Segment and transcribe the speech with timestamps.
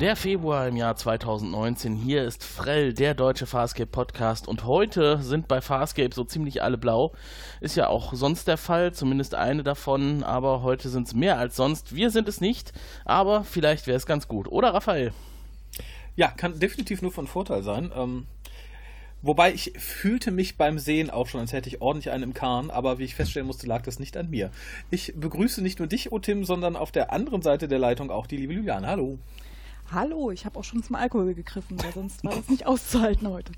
[0.00, 1.94] Der Februar im Jahr 2019.
[1.94, 4.48] Hier ist Frell, der deutsche Farscape Podcast.
[4.48, 7.12] Und heute sind bei Farscape so ziemlich alle blau.
[7.60, 10.22] Ist ja auch sonst der Fall, zumindest eine davon.
[10.22, 11.94] Aber heute sind es mehr als sonst.
[11.94, 12.72] Wir sind es nicht,
[13.04, 14.48] aber vielleicht wäre es ganz gut.
[14.48, 15.12] Oder Raphael?
[16.16, 17.92] Ja, kann definitiv nur von Vorteil sein.
[17.94, 18.26] Ähm,
[19.20, 22.70] wobei ich fühlte mich beim Sehen auch schon, als hätte ich ordentlich einen im Kahn,
[22.70, 24.50] aber wie ich feststellen musste, lag das nicht an mir.
[24.90, 28.26] Ich begrüße nicht nur dich, O Tim, sondern auf der anderen Seite der Leitung auch
[28.26, 28.86] die liebe Juliane.
[28.86, 29.18] Hallo.
[29.92, 33.52] Hallo, ich habe auch schon zum Alkohol gegriffen, weil sonst war das nicht auszuhalten heute.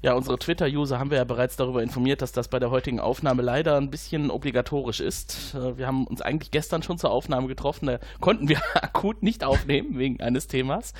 [0.00, 3.42] Ja, unsere Twitter-User haben wir ja bereits darüber informiert, dass das bei der heutigen Aufnahme
[3.42, 5.54] leider ein bisschen obligatorisch ist.
[5.54, 9.44] Äh, wir haben uns eigentlich gestern schon zur Aufnahme getroffen, da konnten wir akut nicht
[9.44, 10.94] aufnehmen wegen eines Themas,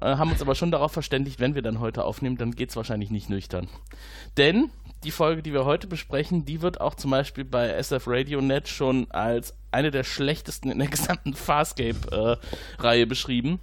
[0.00, 2.76] äh, haben uns aber schon darauf verständigt, wenn wir dann heute aufnehmen, dann geht es
[2.76, 3.68] wahrscheinlich nicht nüchtern.
[4.38, 4.70] Denn
[5.04, 8.68] die Folge, die wir heute besprechen, die wird auch zum Beispiel bei SF Radio Net
[8.68, 13.60] schon als eine der schlechtesten in der gesamten Farscape-Reihe äh, beschrieben.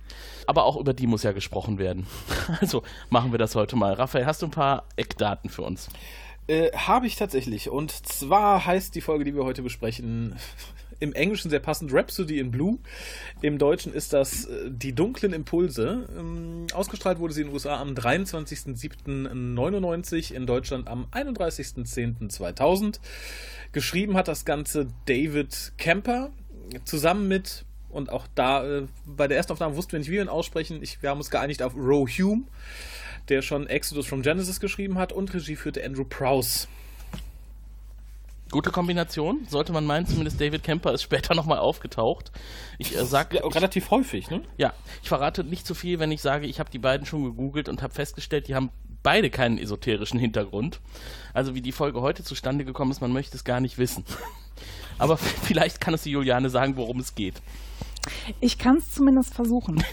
[0.48, 2.08] Aber auch über die muss ja gesprochen werden.
[2.62, 3.94] Also machen wir das heute mal.
[3.94, 5.90] Raphael, hast du ein paar Eckdaten für uns?
[6.48, 7.70] Äh, Habe ich tatsächlich.
[7.70, 10.36] Und zwar heißt die Folge, die wir heute besprechen,
[11.00, 12.78] im Englischen sehr passend Rhapsody in Blue.
[13.42, 16.08] Im Deutschen ist das äh, Die dunklen Impulse.
[16.18, 23.00] Ähm, ausgestrahlt wurde sie in den USA am 23.07.99, in Deutschland am 31.10.2000.
[23.72, 26.32] Geschrieben hat das Ganze David Kemper
[26.86, 30.22] zusammen mit und auch da äh, bei der ersten Aufnahme wussten wir nicht, wie wir
[30.22, 30.82] ihn aussprechen.
[30.82, 32.44] Ich, wir haben uns geeinigt auf Roe Hume,
[33.30, 36.68] der schon Exodus from Genesis geschrieben hat und Regie führte Andrew Prowse.
[38.52, 42.32] Gute Kombination, sollte man meinen, zumindest David Kemper ist später nochmal aufgetaucht.
[42.80, 44.42] Ich äh, sag, ja, relativ häufig, ne?
[44.58, 44.74] Ja,
[45.04, 47.84] ich verrate nicht zu viel, wenn ich sage, ich habe die beiden schon gegoogelt und
[47.84, 48.72] habe festgestellt, die haben
[49.04, 50.80] beide keinen esoterischen Hintergrund.
[51.34, 54.04] Also wie die Folge heute zustande gekommen ist, man möchte es gar nicht wissen.
[54.98, 57.42] Aber vielleicht kann es die Juliane sagen, worum es geht.
[58.40, 59.84] Ich kann es zumindest versuchen.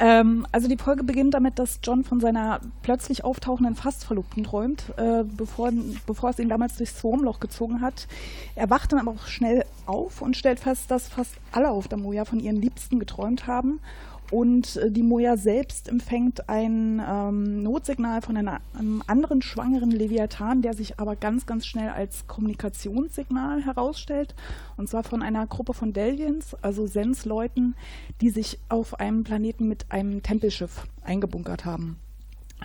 [0.00, 5.22] Ähm, also die Folge beginnt damit, dass John von seiner plötzlich auftauchenden Fastverlobten träumt, äh,
[5.24, 5.70] bevor,
[6.06, 8.08] bevor es ihn damals durchs Wurmloch gezogen hat.
[8.56, 11.98] Er wacht dann aber auch schnell auf und stellt fest, dass fast alle auf der
[11.98, 13.80] Moja von ihren Liebsten geträumt haben
[14.30, 20.74] und äh, die Moja selbst empfängt ein ähm, Notsignal von einem anderen schwangeren Leviathan, der
[20.74, 24.34] sich aber ganz, ganz schnell als Kommunikationssignal herausstellt.
[24.76, 27.74] Und zwar von einer Gruppe von Delvians, also Sens-Leuten,
[28.20, 31.96] die sich auf einem Planeten mit einem Tempelschiff eingebunkert haben.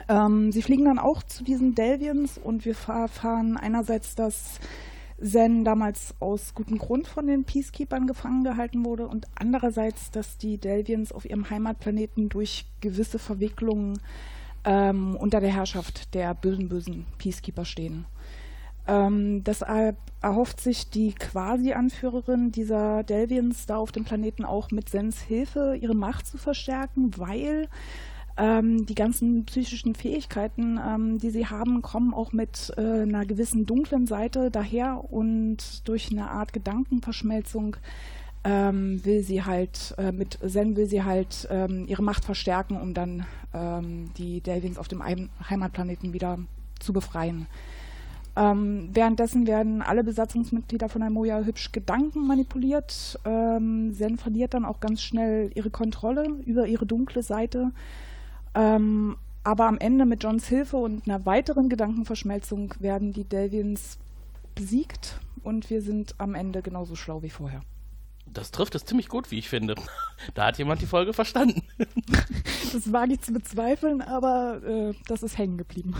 [0.07, 4.59] Ähm, sie fliegen dann auch zu diesen Delvians und wir erfahren einerseits, dass
[5.21, 10.57] Zen damals aus gutem Grund von den Peacekeepers gefangen gehalten wurde und andererseits, dass die
[10.57, 13.99] Delvians auf ihrem Heimatplaneten durch gewisse Verwicklungen
[14.65, 18.05] ähm, unter der Herrschaft der bösen, bösen Peacekeeper stehen.
[18.87, 25.21] Ähm, deshalb erhofft sich die Quasi-Anführerin dieser Delvians da auf dem Planeten auch mit Sens
[25.21, 27.67] Hilfe ihre Macht zu verstärken, weil
[28.39, 33.65] ähm, die ganzen psychischen Fähigkeiten, ähm, die sie haben, kommen auch mit äh, einer gewissen
[33.65, 37.75] dunklen Seite daher und durch eine Art Gedankenverschmelzung
[38.45, 42.93] ähm, will sie halt, äh, mit Zen will sie halt ähm, ihre Macht verstärken, um
[42.93, 46.39] dann ähm, die Delvins auf dem Heimatplaneten wieder
[46.79, 47.47] zu befreien.
[48.37, 53.19] Ähm, währenddessen werden alle Besatzungsmitglieder von Amoya hübsch Gedanken manipuliert.
[53.25, 57.71] Ähm, Zen verliert dann auch ganz schnell ihre Kontrolle über ihre dunkle Seite.
[58.55, 63.97] Ähm, aber am Ende mit Johns Hilfe und einer weiteren Gedankenverschmelzung werden die Delvians
[64.55, 67.61] besiegt und wir sind am Ende genauso schlau wie vorher.
[68.31, 69.75] Das trifft es ziemlich gut, wie ich finde.
[70.33, 71.63] Da hat jemand die Folge verstanden.
[72.71, 75.95] Das wage ich zu bezweifeln, aber äh, das ist hängen geblieben.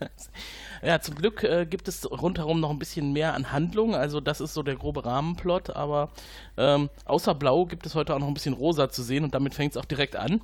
[0.82, 3.96] ja, zum Glück äh, gibt es rundherum noch ein bisschen mehr an Handlung.
[3.96, 6.10] Also das ist so der grobe Rahmenplot, aber
[6.56, 9.54] ähm, außer Blau gibt es heute auch noch ein bisschen Rosa zu sehen und damit
[9.54, 10.40] fängt es auch direkt an.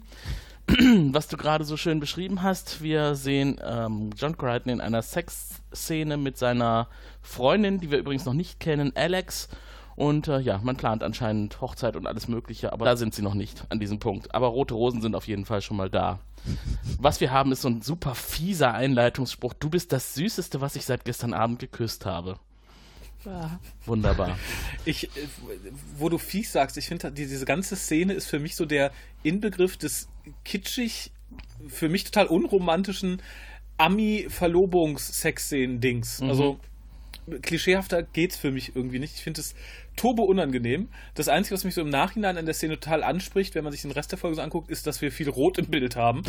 [1.13, 2.83] was du gerade so schön beschrieben hast.
[2.83, 6.89] Wir sehen ähm, John Crichton in einer Sexszene mit seiner
[7.23, 9.49] Freundin, die wir übrigens noch nicht kennen, Alex.
[9.97, 13.35] Und äh, ja, man plant anscheinend Hochzeit und alles Mögliche, aber da sind sie noch
[13.35, 14.35] nicht an diesem Punkt.
[14.35, 16.19] Aber rote Rosen sind auf jeden Fall schon mal da.
[16.99, 19.55] Was wir haben, ist so ein super fieser Einleitungsspruch.
[19.55, 22.39] Du bist das Süßeste, was ich seit gestern Abend geküsst habe.
[23.25, 23.59] Ja.
[23.87, 24.39] Wunderbar.
[24.87, 25.09] Ich, äh,
[25.97, 29.79] wo du fies sagst, ich finde, diese ganze Szene ist für mich so der Inbegriff
[29.79, 30.09] des
[30.45, 31.11] kitschig,
[31.69, 33.23] für mich total unromantischen
[33.79, 36.21] Ami-Verlobungs-Sex-Szenen-Dings.
[36.21, 36.29] Mhm.
[36.29, 36.61] Also
[37.43, 39.15] klischeehafter geht's für mich irgendwie nicht.
[39.15, 39.55] Ich finde es
[39.97, 40.89] turbo unangenehm.
[41.15, 43.83] Das Einzige, was mich so im Nachhinein an der Szene total anspricht, wenn man sich
[43.83, 46.23] den Rest der Folge so anguckt, ist, dass wir viel Rot im Bild haben.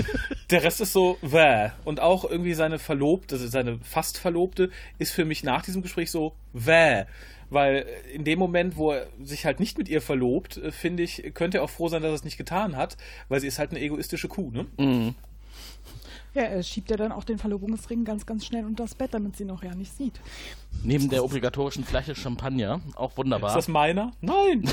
[0.50, 1.70] der Rest ist so, wäh.
[1.84, 6.10] Und auch irgendwie seine Verlobte, also seine fast Verlobte, ist für mich nach diesem Gespräch
[6.10, 7.04] so, wäh.
[7.50, 11.34] Weil in dem Moment, wo er sich halt nicht mit ihr verlobt, äh, finde ich,
[11.34, 12.96] könnte er auch froh sein, dass er es nicht getan hat,
[13.28, 14.66] weil sie ist halt eine egoistische Kuh, ne?
[14.78, 15.14] Mhm.
[16.32, 19.36] Ja, er schiebt ja dann auch den Verlobungsring ganz, ganz schnell unter das Bett, damit
[19.36, 20.20] sie noch ja nicht sieht.
[20.84, 23.50] Neben der obligatorischen Flasche Champagner, auch wunderbar.
[23.50, 24.12] Ist das meiner?
[24.20, 24.62] Nein!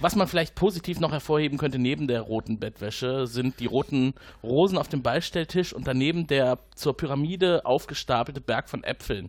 [0.00, 4.78] Was man vielleicht positiv noch hervorheben könnte neben der roten Bettwäsche, sind die roten Rosen
[4.78, 9.28] auf dem Beistelltisch und daneben der zur Pyramide aufgestapelte Berg von Äpfeln.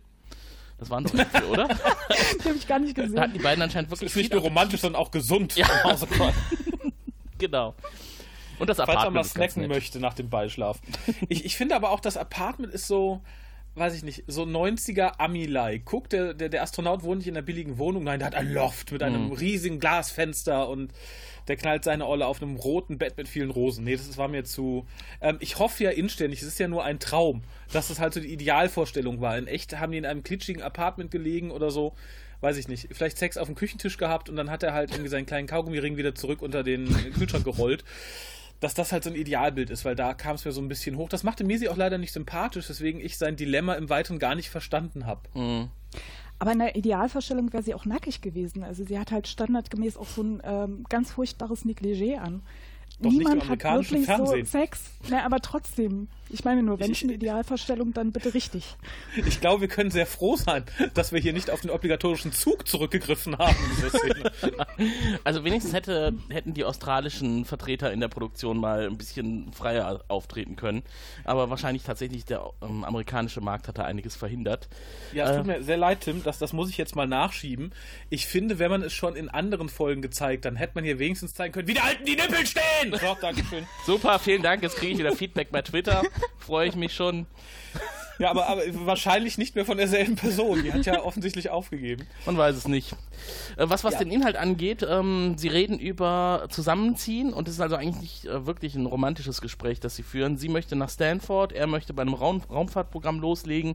[0.81, 1.67] Das waren doch Äpfel, oder?
[2.43, 3.33] Die habe ich gar nicht Da hatten gesehen.
[3.33, 5.55] die beiden anscheinend Das wirklich ist nicht nur romantisch, sondern auch gesund.
[5.55, 5.67] Ja.
[7.37, 7.75] Genau.
[8.59, 10.79] Und das Falls man Apartment mal snacken möchte nach dem Beischlaf.
[11.29, 13.21] ich, ich finde aber auch, das Apartment ist so,
[13.75, 15.85] weiß ich nicht, so 90er Ami-like.
[15.85, 18.03] Guck, der, der, der Astronaut wohnt nicht in einer billigen Wohnung.
[18.03, 19.31] Nein, der hat ein Loft mit einem Mhm.
[19.33, 20.91] riesigen Glasfenster und
[21.47, 23.83] der knallt seine Olle auf einem roten Bett mit vielen Rosen.
[23.83, 24.85] Nee, das war mir zu.
[25.21, 28.19] Ähm, ich hoffe ja inständig, es ist ja nur ein Traum, dass das halt so
[28.19, 29.37] die Idealvorstellung war.
[29.37, 31.93] In echt haben die in einem klitschigen Apartment gelegen oder so.
[32.41, 32.87] Weiß ich nicht.
[32.91, 35.97] Vielleicht Sex auf dem Küchentisch gehabt und dann hat er halt irgendwie seinen kleinen Kaugummiring
[35.97, 37.83] wieder zurück unter den Kühlschrank gerollt
[38.61, 40.95] dass das halt so ein Idealbild ist, weil da kam es mir so ein bisschen
[40.95, 41.09] hoch.
[41.09, 44.51] Das machte Mesi auch leider nicht sympathisch, weswegen ich sein Dilemma im Weiteren gar nicht
[44.51, 45.21] verstanden habe.
[45.33, 45.69] Mhm.
[46.41, 48.63] Aber in der Idealvorstellung wäre sie auch nackig gewesen.
[48.63, 52.41] Also sie hat halt standardgemäß auch so ein ähm, ganz furchtbares Negligé an.
[52.99, 54.89] Doch Niemand hat wirklich so Sex.
[55.07, 56.07] Na, aber trotzdem.
[56.33, 58.63] Ich meine nur, wenn schon Idealvorstellung, dann bitte richtig.
[59.27, 60.63] Ich glaube, wir können sehr froh sein,
[60.93, 63.55] dass wir hier nicht auf den obligatorischen Zug zurückgegriffen haben.
[65.23, 70.55] Also wenigstens hätte, hätten die australischen Vertreter in der Produktion mal ein bisschen freier auftreten
[70.55, 70.83] können.
[71.23, 74.67] Aber wahrscheinlich tatsächlich der ähm, amerikanische Markt hat da einiges verhindert.
[75.13, 75.37] Ja, es Äh.
[75.37, 77.73] tut mir sehr leid, Tim, das, das muss ich jetzt mal nachschieben.
[78.09, 81.33] Ich finde, wenn man es schon in anderen Folgen gezeigt, dann hätte man hier wenigstens
[81.33, 82.93] zeigen können, wie der Alten die Nippel stehen!
[82.99, 83.65] So, Dankeschön.
[83.85, 84.63] Super, vielen Dank.
[84.63, 86.01] Jetzt kriege ich wieder Feedback bei Twitter.
[86.39, 87.25] Freue ich mich schon.
[88.19, 90.61] Ja, aber, aber wahrscheinlich nicht mehr von derselben Person.
[90.63, 92.05] Die hat ja offensichtlich aufgegeben.
[92.27, 92.91] Man weiß es nicht.
[93.57, 93.99] Äh, Was, was Ja.
[93.99, 98.45] den Inhalt angeht, ähm, sie reden über Zusammenziehen und es ist also eigentlich nicht äh,
[98.45, 100.37] wirklich ein romantisches Gespräch, das sie führen.
[100.37, 103.73] Sie möchte nach Stanford, er möchte bei einem Raum Raumfahrtprogramm loslegen.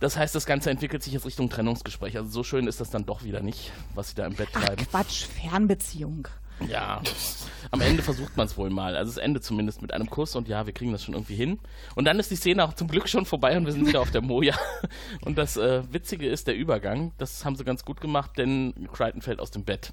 [0.00, 2.16] Das heißt, das Ganze entwickelt sich jetzt Richtung Trennungsgespräch.
[2.16, 4.64] Also so schön ist das dann doch wieder nicht, was sie da im Bett Ach
[4.64, 4.84] treiben.
[4.90, 6.26] Quatsch, Fernbeziehung.
[6.68, 7.02] Ja,
[7.70, 8.96] am Ende versucht man es wohl mal.
[8.96, 11.58] Also es endet zumindest mit einem Kuss und ja, wir kriegen das schon irgendwie hin.
[11.94, 14.10] Und dann ist die Szene auch zum Glück schon vorbei und wir sind wieder auf
[14.10, 14.54] der Moja.
[15.22, 17.12] Und das äh, Witzige ist der Übergang.
[17.18, 19.92] Das haben sie ganz gut gemacht, denn Crichton fällt aus dem Bett.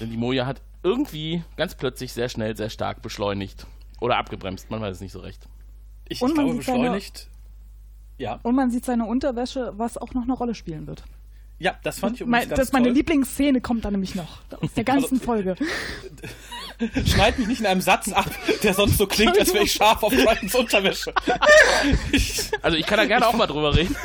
[0.00, 3.66] Denn die Moja hat irgendwie ganz plötzlich sehr schnell, sehr stark beschleunigt.
[4.00, 5.46] Oder abgebremst, man weiß es nicht so recht.
[6.08, 7.28] Ich, ich glaube, sieht seine- beschleunigt.
[8.18, 8.40] Ja.
[8.42, 11.04] Und man sieht seine Unterwäsche, was auch noch eine Rolle spielen wird.
[11.58, 12.90] Ja, das fand ich Mein, übrigens ganz das ist meine.
[12.90, 14.40] Lieblingsszene, kommt da nämlich noch.
[14.60, 15.56] Aus der ganzen Folge.
[17.06, 18.28] Schneid mich nicht in einem Satz ab,
[18.62, 21.14] der sonst so klingt, als wäre ich scharf auf Brightons Unterwäsche.
[22.12, 23.96] Ich, Also ich kann da gerne auch mal drüber reden.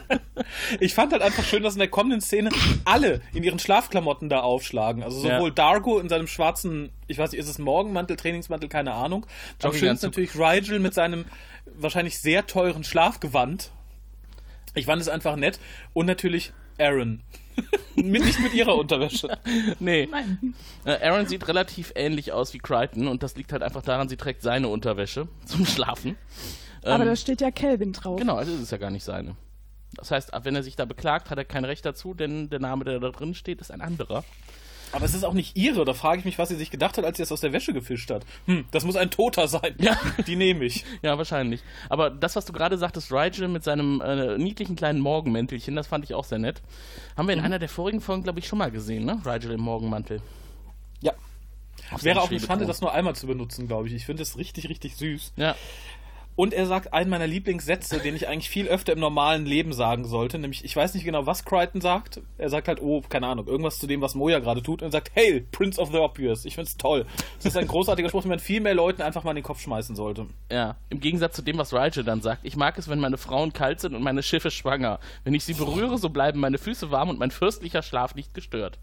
[0.80, 2.50] ich fand halt einfach schön, dass in der kommenden Szene
[2.84, 5.04] alle in ihren Schlafklamotten da aufschlagen.
[5.04, 5.54] Also sowohl Ja.
[5.54, 9.24] Dargo in seinem schwarzen, ich weiß nicht, ist es Morgenmantel, Trainingsmantel, keine Ahnung.
[9.62, 10.10] Am schönsten Jogginganzug.
[10.10, 11.26] natürlich Rigel mit seinem
[11.66, 13.70] wahrscheinlich sehr teuren Schlafgewand.
[14.74, 15.60] Ich fand es einfach nett.
[15.92, 17.20] Und natürlich Aaron.
[17.96, 19.28] mit, nicht mit ihrer Unterwäsche.
[19.78, 20.08] Nee.
[20.10, 20.54] Nein.
[20.84, 24.16] Äh, Aaron sieht relativ ähnlich aus wie Crichton und das liegt halt einfach daran, sie
[24.16, 26.16] trägt seine Unterwäsche zum Schlafen.
[26.82, 28.18] Aber Ähm, da steht ja Kelvin drauf.
[28.18, 29.36] Genau, also ist es ja gar nicht seine.
[29.94, 32.84] Das heißt, wenn er sich da beklagt, hat er kein Recht dazu, denn der Name,
[32.84, 34.24] der da drin steht, ist ein anderer.
[34.92, 35.84] Aber es ist auch nicht ihre.
[35.84, 37.72] Da frage ich mich, was sie sich gedacht hat, als sie es aus der Wäsche
[37.72, 38.24] gefischt hat.
[38.46, 39.74] Hm, das muss ein Toter sein.
[39.78, 39.96] Ja.
[40.26, 40.84] Die nehme ich.
[41.02, 41.60] Ja, wahrscheinlich.
[41.88, 46.04] Aber das, was du gerade sagtest, Rigel mit seinem äh, niedlichen kleinen Morgenmäntelchen, das fand
[46.04, 46.62] ich auch sehr nett.
[47.16, 49.20] Haben wir in einer der vorigen Folgen, glaube ich, schon mal gesehen, ne?
[49.24, 50.20] Rigel im Morgenmantel.
[51.00, 51.12] Ja.
[51.90, 53.94] Auf Wäre auch eine Schande, das nur einmal zu benutzen, glaube ich.
[53.94, 55.32] Ich finde das richtig, richtig süß.
[55.36, 55.54] Ja.
[56.40, 60.06] Und er sagt einen meiner Lieblingssätze, den ich eigentlich viel öfter im normalen Leben sagen
[60.06, 62.22] sollte, nämlich, ich weiß nicht genau, was Crichton sagt.
[62.38, 64.80] Er sagt halt, oh, keine Ahnung, irgendwas zu dem, was Moja gerade tut.
[64.80, 66.46] Und er sagt, Hail, Prince of the Obvious.
[66.46, 67.04] Ich find's toll.
[67.36, 69.60] Das ist ein großartiger Spruch, den man viel mehr Leuten einfach mal in den Kopf
[69.60, 70.28] schmeißen sollte.
[70.50, 72.40] Ja, im Gegensatz zu dem, was Rigel dann sagt.
[72.46, 74.98] Ich mag es, wenn meine Frauen kalt sind und meine Schiffe schwanger.
[75.24, 78.78] Wenn ich sie berühre, so bleiben meine Füße warm und mein fürstlicher Schlaf nicht gestört.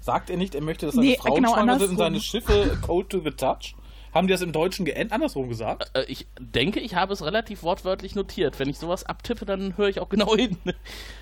[0.00, 2.76] Sagt er nicht, er möchte, dass seine Nee, Frauen genau schwanger sind und seine Schiffe
[2.82, 3.76] cold to the touch?
[4.12, 5.90] Haben die das im Deutschen geändert, andersrum gesagt?
[5.94, 8.58] Äh, ich denke, ich habe es relativ wortwörtlich notiert.
[8.58, 10.56] Wenn ich sowas abtippe, dann höre ich auch genau hin.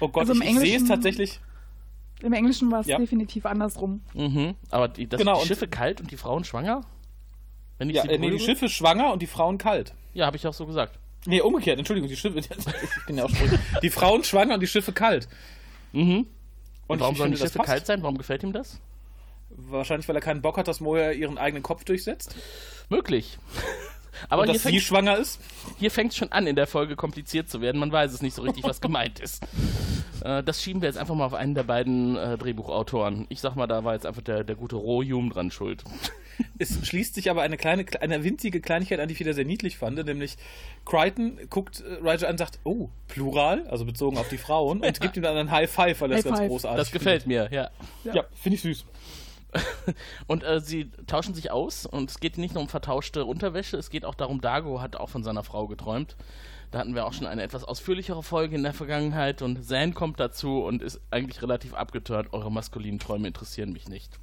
[0.00, 1.40] Oh Gott, Also im ich, ich sehe es Englischen- tatsächlich.
[2.22, 2.98] Im Englischen war es Ja.
[2.98, 4.02] definitiv andersrum.
[4.12, 4.54] mhm.
[4.70, 6.82] Aber die, das Genau, die und- Schiffe kalt und die Frauen schwanger?
[7.78, 8.38] Wenn ich Ja, sie äh, nee, die?
[8.40, 9.94] Schiffe schwanger und die Frauen kalt.
[10.12, 10.98] Ja, habe ich auch so gesagt.
[11.26, 12.38] Nee, umgekehrt, Entschuldigung, die Schiffe.
[12.40, 13.58] Ich bin ja auch sprüchig.
[13.82, 15.28] Die Frauen schwanger und die Schiffe kalt.
[15.92, 16.26] Mhm.
[16.88, 18.02] Und warum ich sollen die Schiffe kalt sein?
[18.02, 18.80] Warum gefällt ihm das?
[19.50, 22.34] Wahrscheinlich, weil er keinen Bock hat, dass Moja ihren eigenen Kopf durchsetzt.
[22.88, 23.38] Möglich.
[24.28, 25.40] Aber und hier dass sie fängt schwanger ist.
[25.78, 27.78] hier fängt's schon an, in der Folge kompliziert zu werden.
[27.78, 29.46] Man weiß es nicht so richtig, was gemeint ist.
[30.22, 33.24] Äh, das schieben wir jetzt einfach mal auf einen der beiden äh, Drehbuchautoren.
[33.30, 35.82] Ich sag mal, da war jetzt einfach der, der gute Rohjum dran schuld.
[36.58, 39.76] Es schließt sich aber eine kleine, eine winzige Kleinigkeit an, die ich wieder sehr niedlich
[39.76, 40.38] fand, nämlich
[40.86, 45.00] Crichton guckt äh, Rigel an und sagt, oh, Plural, also bezogen auf die Frauen, und
[45.00, 47.48] gibt ihm dann einen High Five, weil er es High ganz großartig Das gefällt mir,
[47.50, 47.70] ja.
[48.02, 48.16] findet.
[48.16, 48.84] Ja, finde ich süß.
[50.26, 53.90] Und äh, sie tauschen sich aus und es geht nicht nur um vertauschte Unterwäsche, es
[53.90, 56.16] geht auch darum, Dago hat auch von seiner Frau geträumt.
[56.70, 60.20] Da hatten wir auch schon eine etwas ausführlichere Folge in der Vergangenheit und Zan kommt
[60.20, 62.28] dazu und ist eigentlich relativ abgetört.
[62.32, 64.18] Eure maskulinen Träume interessieren mich nicht.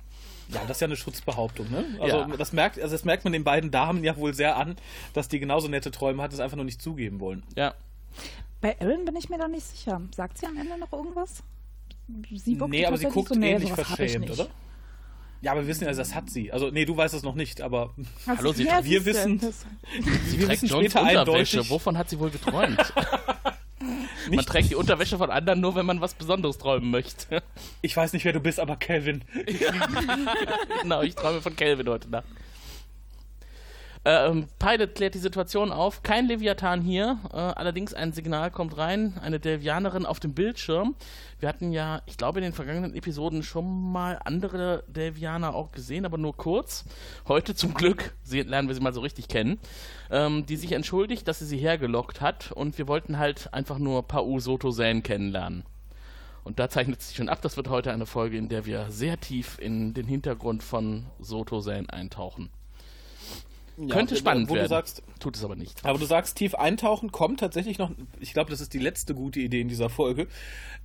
[0.47, 1.83] Ja, das ist ja eine Schutzbehauptung, ne?
[1.99, 2.27] Also Ja.
[2.37, 4.77] das merkt, also das merkt man den beiden Damen ja wohl sehr an,
[5.13, 7.43] dass die genauso nette Träume hat, es einfach nur nicht zugeben wollen.
[7.57, 7.73] Ja,
[8.61, 9.99] Bei Ellen bin ich mir da nicht sicher.
[10.15, 11.43] Sagt sie am Ende noch irgendwas?
[12.33, 14.39] Sie nee, aber sie guckt so, nee, ähnlich ich verschämt, nicht.
[14.39, 14.49] oder?
[15.41, 16.51] Ja, aber wir wissen ja, das hat sie.
[16.51, 17.93] Also, nee, du weißt es noch nicht, aber
[18.25, 19.65] Also, Hallo, sie- ja, wir wissen- das-
[20.29, 21.57] sie wir trägt wissen Johns später Unterwäsche.
[21.59, 22.77] eindeutig- Wovon hat sie wohl geträumt?
[24.31, 27.41] man trägt die Unterwäsche von anderen nur, wenn man was Besonderes träumen möchte.
[27.81, 29.23] ich weiß nicht, wer du bist, aber Calvin.
[30.81, 32.25] genau, ich träume von Kelvin heute Nacht.
[34.09, 36.01] Ähm, Pilot klärt die Situation auf.
[36.01, 37.19] Kein Leviathan hier.
[37.33, 39.19] Äh, allerdings ein Signal kommt rein.
[39.21, 40.95] Eine Delvianerin auf dem Bildschirm.
[41.41, 46.05] Wir hatten ja, ich glaube, in den vergangenen Episoden schon mal andere Delvianer auch gesehen,
[46.05, 46.85] aber nur kurz.
[47.27, 49.59] Heute zum Glück lernen wir sie mal so richtig kennen.
[50.09, 52.53] Ähm, die sich entschuldigt, dass sie sie hergelockt hat.
[52.53, 55.65] Und wir wollten halt einfach nur Pau Soto Zen kennenlernen.
[56.45, 59.19] Und da zeichnet sich schon ab, das wird heute eine Folge, in der wir sehr
[59.19, 61.89] tief in den Hintergrund von Soto Zen
[63.77, 63.89] eintauchen.
[63.89, 64.65] Könnte Ja, spannend wo werden.
[64.65, 65.85] Du sagst, Tut es aber nicht.
[65.85, 69.39] aber du sagst, tief eintauchen kommt tatsächlich noch, ich glaube, das ist die letzte gute
[69.39, 70.27] Idee in dieser Folge,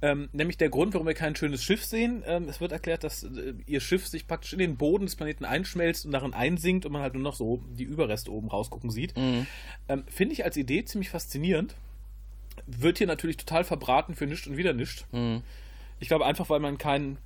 [0.03, 2.23] ähm, nämlich der Grund, warum wir kein schönes Schiff sehen.
[2.27, 5.45] Ähm, es wird erklärt, dass äh, ihr Schiff sich praktisch in den Boden des Planeten
[5.45, 9.17] einschmelzt und darin einsinkt und man halt nur noch so die Überreste oben rausgucken sieht.
[9.17, 9.47] Mhm.
[9.89, 11.75] Ähm, Finde ich als Idee ziemlich faszinierend.
[12.67, 15.07] Wird hier natürlich total verbraten für nichts und wieder nichts.
[15.13, 15.43] Mhm.
[16.01, 17.19] Ich glaube einfach, weil man kein,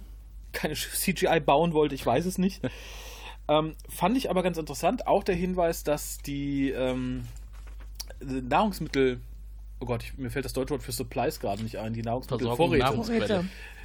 [0.52, 2.60] keine CGI bauen wollte, ich weiß es nicht.
[3.48, 7.24] ähm, fand ich aber ganz interessant, auch der Hinweis, dass die ähm,
[8.20, 9.20] Nahrungsmittel,
[9.80, 12.86] oh Gott, ich, mir fällt das deutsche Wort für Supplies gerade nicht ein, die Nahrungsmittelvorräte.
[12.86, 13.44] Vorräte.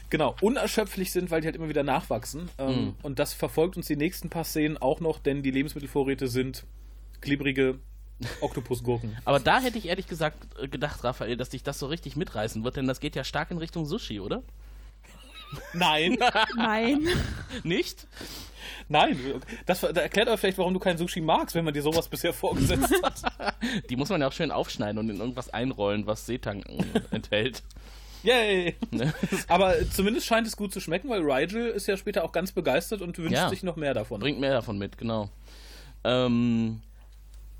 [0.09, 2.49] genau, unerschöpflich sind, weil die halt immer wieder nachwachsen.
[2.57, 2.93] Ähm, Mhm.
[3.03, 6.65] Und das verfolgt uns die nächsten paar Szenen auch noch, denn die Lebensmittelvorräte sind
[7.21, 7.79] glibberige
[8.41, 9.17] Oktopusgurken.
[9.25, 10.37] Aber da hätte ich ehrlich gesagt
[10.71, 13.57] gedacht, Raphael, dass dich das so richtig mitreißen wird, denn das geht ja stark in
[13.57, 14.43] Richtung Sushi, oder?
[15.73, 16.17] Nein,
[16.55, 17.07] Nein.
[17.63, 18.07] Nicht?
[18.89, 19.19] nein.
[19.65, 22.07] Das ver- da erklärt aber vielleicht, warum du kein Sushi magst, wenn man dir sowas
[22.07, 23.55] bisher vorgesetzt hat.
[23.89, 27.63] Die muss man ja auch schön aufschneiden und in irgendwas einrollen, was Seetanken enthält.
[28.23, 28.75] Yay!
[28.91, 29.13] Ne?
[29.47, 33.01] Aber zumindest scheint es gut zu schmecken, weil Rigel ist ja später auch ganz begeistert
[33.01, 33.49] und wünscht Ja.
[33.49, 34.19] sich noch mehr davon.
[34.19, 35.29] Bringt mehr davon mit, genau.
[36.03, 36.81] Ähm,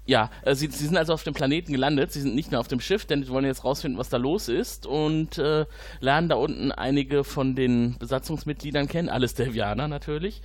[0.08, 2.12] ja, äh, sie, sie sind also auf dem Planeten gelandet.
[2.12, 4.48] Sie sind nicht mehr auf dem Schiff, denn sie wollen jetzt rausfinden, was da los
[4.48, 5.66] ist und äh,
[6.00, 10.42] lernen da unten einige von den Besatzungsmitgliedern kennen, alles Delvianer natürlich.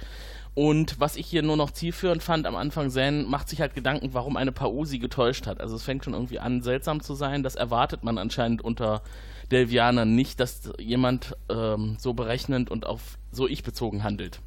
[0.54, 4.12] Und was ich hier nur noch zielführend fand am Anfang, Zen macht sich halt Gedanken,
[4.12, 5.60] warum eine Pau sie getäuscht hat.
[5.60, 7.42] Also es fängt schon irgendwie an, seltsam zu sein.
[7.42, 9.02] Das erwartet man anscheinend unter
[9.50, 14.40] Delvianern nicht, dass jemand ähm, so berechnend und auf so ich-bezogen handelt.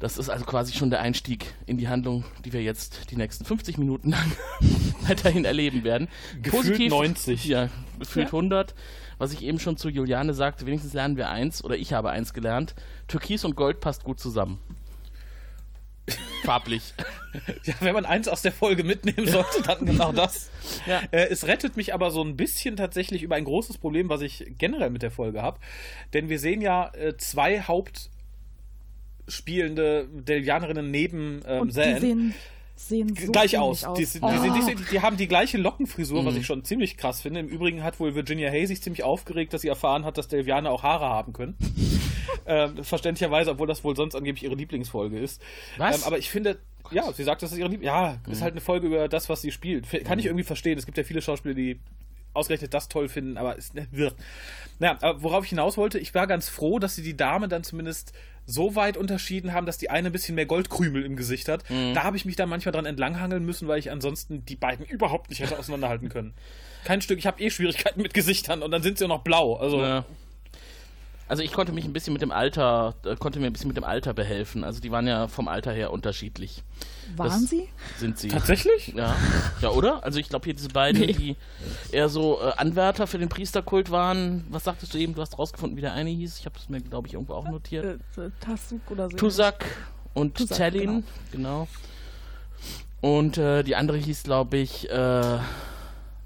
[0.00, 3.44] Das ist also quasi schon der Einstieg in die Handlung, die wir jetzt die nächsten
[3.44, 4.32] 50 Minuten lang
[5.06, 6.08] weiterhin erleben werden.
[6.42, 7.44] Gefühlt 90.
[7.46, 8.32] Ja, gefühlt Ja.
[8.32, 8.74] 100.
[9.18, 12.34] Was ich eben schon zu Juliane sagte, wenigstens lernen wir eins, oder ich habe eins
[12.34, 12.74] gelernt.
[13.06, 14.58] Türkis und Gold passt gut zusammen.
[16.44, 16.94] Farblich.
[17.64, 20.50] Ja, wenn man eins aus der Folge mitnehmen sollte, dann genau das.
[20.86, 21.00] Ja.
[21.10, 24.44] Äh, es rettet mich aber so ein bisschen tatsächlich über ein großes Problem, was ich
[24.56, 25.58] generell mit der Folge habe.
[26.12, 27.60] Denn wir sehen ja äh, zwei
[29.28, 32.34] Hauptspielende Delvianerinnen neben ähm, Und die sehen,
[32.76, 33.94] sehen so gleich ähnlich aus.
[33.96, 34.42] Die, sind- die, Oh.
[34.42, 36.40] sind, die, sind, die haben die gleiche Lockenfrisur, was Mhm.
[36.40, 37.40] ich schon ziemlich krass finde.
[37.40, 40.70] Im Übrigen hat wohl Virginia Hay sich ziemlich aufgeregt, dass sie erfahren hat, dass Delvianer
[40.70, 41.56] auch Haare haben können.
[42.46, 45.40] ähm, verständlicherweise, obwohl das wohl sonst angeblich ihre Lieblingsfolge ist.
[45.78, 45.98] Was?
[45.98, 46.58] Ähm, aber ich finde,
[46.90, 47.86] ja, sie sagt, das ist ihre Lieblings...
[47.86, 49.86] Ja, ist halt eine Folge über das, was sie spielt.
[50.04, 50.76] Kann ich irgendwie verstehen.
[50.76, 51.80] Es gibt ja viele Schauspieler, die
[52.34, 54.12] ausgerechnet das toll finden, aber es ne, wirr.
[54.80, 57.62] Naja, aber worauf ich hinaus wollte, ich war ganz froh, dass sie die Dame dann
[57.62, 58.12] zumindest
[58.46, 61.64] so weit unterschieden haben, dass die eine ein bisschen mehr Goldkrümel im Gesicht hat.
[61.94, 65.30] Da habe ich mich dann manchmal dran entlanghangeln müssen, weil ich ansonsten die beiden überhaupt
[65.30, 66.34] nicht hätte auseinanderhalten können.
[66.84, 69.54] Kein Stück, ich habe eh Schwierigkeiten mit Gesichtern und dann sind sie auch noch blau.
[69.56, 70.04] Also, Ja.
[71.26, 73.76] Also ich konnte mich ein bisschen mit dem Alter, äh, konnte mir ein bisschen mit
[73.78, 74.62] dem Alter behelfen.
[74.62, 76.62] Also die waren ja vom Alter her unterschiedlich.
[77.16, 77.68] Waren Das sie?
[77.98, 78.28] Sind sie.
[78.28, 78.88] Tatsächlich?
[78.88, 79.16] Ja.
[79.62, 80.04] Ja, oder?
[80.04, 81.12] Also ich glaube hier diese beiden, Nee.
[81.14, 81.36] die
[81.92, 84.44] eher so äh, Anwärter für den Priesterkult waren.
[84.50, 85.14] Was sagtest du eben?
[85.14, 86.38] Du hast rausgefunden, wie der eine hieß.
[86.40, 88.00] Ich habe es mir, glaube ich, irgendwo auch notiert.
[88.18, 89.16] Äh, äh, Tassuk oder so.
[89.16, 89.64] Tusak
[90.12, 91.68] und Tusak, Tellin, genau.
[93.00, 95.38] Und äh, die andere hieß, glaube ich, äh,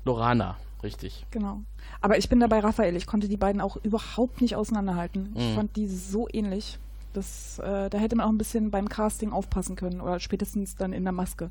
[0.04, 1.24] Lorana, richtig.
[1.30, 1.62] Genau.
[2.00, 2.96] Aber ich bin dabei Raphael.
[2.96, 5.32] Ich konnte die beiden auch überhaupt nicht auseinanderhalten.
[5.36, 5.54] Ich Mhm.
[5.54, 6.78] fand die so ähnlich.
[7.12, 10.92] Das, äh, da hätte man auch ein bisschen beim Casting aufpassen können oder spätestens dann
[10.92, 11.50] in der Maske.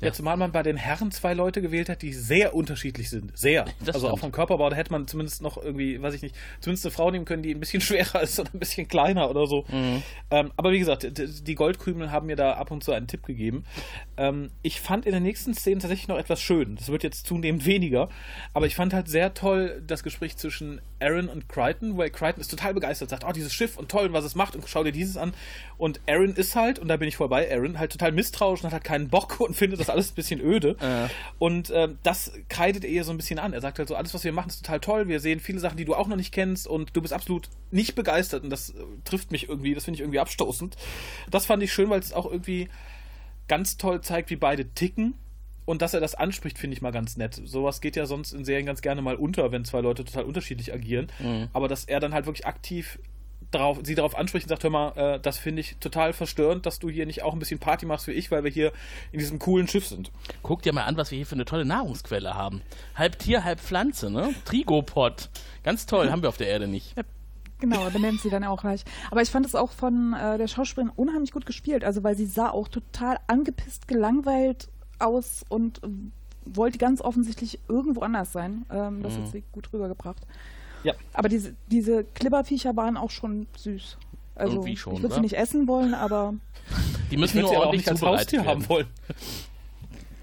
[0.00, 3.36] Ja, zumal man bei den Herren zwei Leute gewählt hat, die sehr unterschiedlich sind.
[3.36, 3.64] Sehr.
[3.84, 6.86] Das also auch vom Körperbau, da hätte man zumindest noch irgendwie, weiß ich nicht, zumindest
[6.86, 9.64] eine Frau nehmen können, die ein bisschen schwerer ist oder ein bisschen kleiner oder so.
[9.68, 10.02] Mhm.
[10.30, 13.64] Ähm, aber wie gesagt, die Goldkrümel haben mir da ab und zu einen Tipp gegeben.
[14.18, 16.74] Ähm, ich fand in den nächsten Szenen tatsächlich noch etwas schön.
[16.76, 18.08] Das wird jetzt zunehmend weniger.
[18.52, 22.50] Aber ich fand halt sehr toll das Gespräch zwischen Aaron und Crichton, weil Crichton ist
[22.50, 24.92] total begeistert, sagt, oh, dieses Schiff und toll und was es macht und schau dir
[24.92, 25.32] dieses an.
[25.78, 28.66] Und Aaron ist halt, und da bin ich voll bei Aaron, halt total misstrauisch und
[28.66, 30.76] hat halt keinen Bock und findet das alles ein bisschen öde.
[30.80, 31.08] Äh.
[31.38, 33.52] Und ähm, das kreidet er so ein bisschen an.
[33.52, 35.08] Er sagt halt so, alles, was wir machen, ist total toll.
[35.08, 37.94] Wir sehen viele Sachen, die du auch noch nicht kennst und du bist absolut nicht
[37.94, 40.76] begeistert und das äh, trifft mich irgendwie, das finde ich irgendwie abstoßend.
[41.30, 42.68] Das fand ich schön, weil es auch irgendwie
[43.48, 45.14] ganz toll zeigt, wie beide ticken.
[45.64, 47.42] Und dass er das anspricht, finde ich mal ganz nett.
[47.44, 50.72] Sowas geht ja sonst in Serien ganz gerne mal unter, wenn zwei Leute total unterschiedlich
[50.72, 51.08] agieren.
[51.18, 51.48] Mhm.
[51.52, 52.98] Aber dass er dann halt wirklich aktiv
[53.50, 56.78] darauf, sie darauf anspricht und sagt, hör mal, äh, das finde ich total verstörend, dass
[56.78, 58.72] du hier nicht auch ein bisschen Party machst wie ich, weil wir hier
[59.12, 60.10] in diesem coolen Schiff sind.
[60.42, 62.62] Guck dir mal an, was wir hier für eine tolle Nahrungsquelle haben.
[62.94, 64.34] Halb Tier, halb Pflanze, ne?
[64.44, 65.30] Trigopod.
[65.62, 66.94] Ganz toll, haben wir auf der Erde nicht.
[67.60, 68.84] Genau, er benennt sie dann auch gleich.
[69.10, 71.82] Aber ich fand es auch von äh, der Schauspielerin unheimlich gut gespielt.
[71.84, 74.68] Also, weil sie sah auch total angepisst, gelangweilt
[75.00, 75.88] aus und äh,
[76.44, 78.64] wollte ganz offensichtlich irgendwo anders sein.
[78.70, 79.22] Ähm, das Mhm.
[79.24, 80.22] hat sie gut rübergebracht.
[80.84, 80.94] Ja.
[81.12, 83.96] Aber diese, diese Klibberviecher waren auch schon süß.
[84.36, 85.22] Also, Irgendwie schon, ich würde sie oder?
[85.22, 86.34] nicht essen wollen, aber
[87.10, 88.86] Die müssen würde nur sie aber auch ordentlich nicht als zubereitet Haustier haben wollen.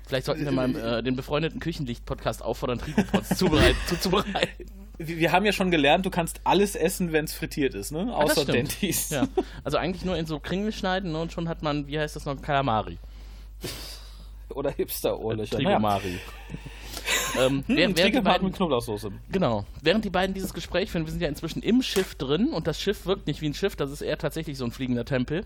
[0.07, 2.79] Vielleicht sollten wir mal äh, den befreundeten Küchenlicht-Podcast auffordern,
[3.35, 4.65] zubereit, zuzubereiten.
[4.97, 8.07] Wir wir haben ja schon gelernt, du kannst alles essen, wenn es frittiert ist, ne?
[8.11, 8.57] Ah, Außer stimmt.
[8.57, 9.09] Dentis.
[9.09, 9.27] Ja.
[9.63, 11.19] Also eigentlich nur in so Kringel schneiden ne?
[11.21, 12.97] und schon hat man, wie heißt das noch, Kalamari.
[14.49, 15.57] Oder Hipster-Ohrlöcher.
[15.57, 16.19] Trigomari.
[17.39, 19.11] ähm, Hm, während, während die beiden, mit Knoblauchsoße.
[19.31, 22.67] genau, während die beiden dieses Gespräch führen, wir sind ja inzwischen im Schiff drin und
[22.67, 25.45] das Schiff wirkt nicht wie ein Schiff, das ist eher tatsächlich so ein fliegender Tempel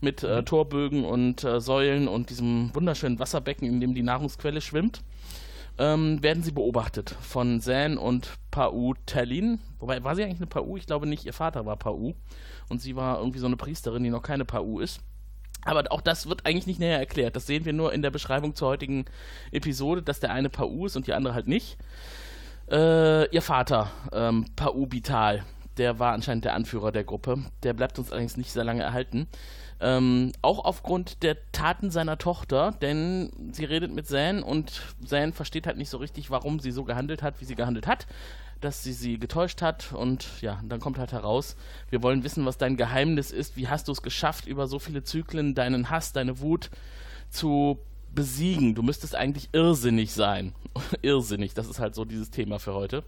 [0.00, 5.02] mit äh, Torbögen und äh, Säulen und diesem wunderschönen Wasserbecken, in dem die Nahrungsquelle schwimmt.
[5.80, 9.60] Ähm, werden sie beobachtet von Zan und Pau Tallinn.
[9.78, 10.76] Wobei, war sie eigentlich eine Pau?
[10.76, 12.14] Ich glaube nicht, ihr Vater war Pau.
[12.68, 15.00] Und sie war irgendwie so eine Priesterin, die noch keine Pau ist.
[15.64, 17.34] Aber auch das wird eigentlich nicht näher erklärt.
[17.34, 19.06] Das sehen wir nur in der Beschreibung zur heutigen
[19.52, 21.78] Episode, dass der eine Pau ist und die andere halt nicht.
[22.70, 25.44] Äh, ihr Vater, ähm, Pau Bital,
[25.78, 27.38] der war anscheinend der Anführer der Gruppe.
[27.62, 29.28] Der bleibt uns allerdings nicht sehr lange erhalten.
[29.82, 35.66] Ähm, auch aufgrund der Taten seiner Tochter, denn sie redet mit Zan und Zan versteht
[35.66, 38.06] halt nicht so richtig, warum sie so gehandelt hat, wie sie gehandelt hat,
[38.60, 41.56] dass sie sie getäuscht hat und ja, dann kommt halt heraus,
[41.88, 45.02] wir wollen wissen, was dein Geheimnis ist, wie hast du es geschafft, über so viele
[45.02, 46.70] Zyklen deinen Hass, deine Wut
[47.30, 47.78] zu
[48.14, 48.74] besiegen.
[48.74, 50.52] Du müsstest eigentlich irrsinnig sein.
[51.02, 53.04] irrsinnig, das ist halt so dieses Thema für heute.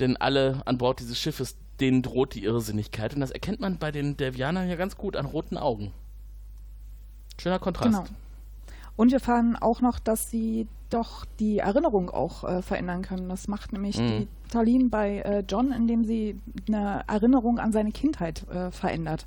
[0.00, 3.14] Denn alle an Bord dieses Schiffes, denen droht die Irrsinnigkeit.
[3.14, 5.92] Und das erkennt man bei den Devianern ja ganz gut an roten Augen.
[7.40, 7.90] Schöner Kontrast.
[7.90, 8.04] Genau.
[8.96, 13.28] Und wir erfahren auch noch, dass sie doch die Erinnerung auch äh, verändern können.
[13.28, 14.06] Das macht nämlich Mhm.
[14.06, 19.26] die Talin bei äh, John, indem sie eine Erinnerung an seine Kindheit äh, verändert.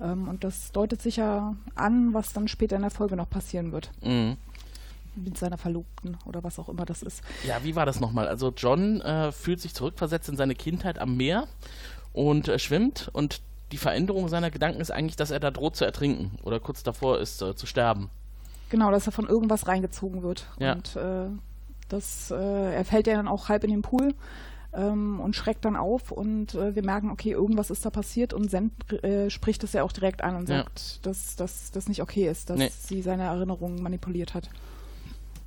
[0.00, 3.72] Ähm, und das deutet sich ja an, was dann später in der Folge noch passieren
[3.72, 3.90] wird.
[4.02, 4.36] Mhm.
[5.16, 7.22] Mit seiner Verlobten oder was auch immer das ist.
[7.46, 8.28] Ja, wie war das nochmal?
[8.28, 11.48] Also John äh, fühlt sich zurückversetzt in seine Kindheit am Meer
[12.12, 13.40] und äh, schwimmt und
[13.72, 17.18] die Veränderung seiner Gedanken ist eigentlich, dass er da droht zu ertrinken oder kurz davor
[17.18, 18.10] ist äh, zu sterben.
[18.68, 20.46] Genau, dass er von irgendwas reingezogen wird.
[20.58, 20.74] Ja.
[20.74, 21.28] Und äh,
[21.88, 24.14] das, äh, er fällt ja dann auch halb in den Pool
[24.72, 28.52] ähm, und schreckt dann auf und äh, wir merken, okay, irgendwas ist da passiert und
[29.02, 30.58] äh, spricht das ja auch direkt an und Ja.
[30.58, 32.70] sagt, dass dass das nicht okay ist, dass Nee.
[32.70, 34.50] sie seine Erinnerungen manipuliert hat.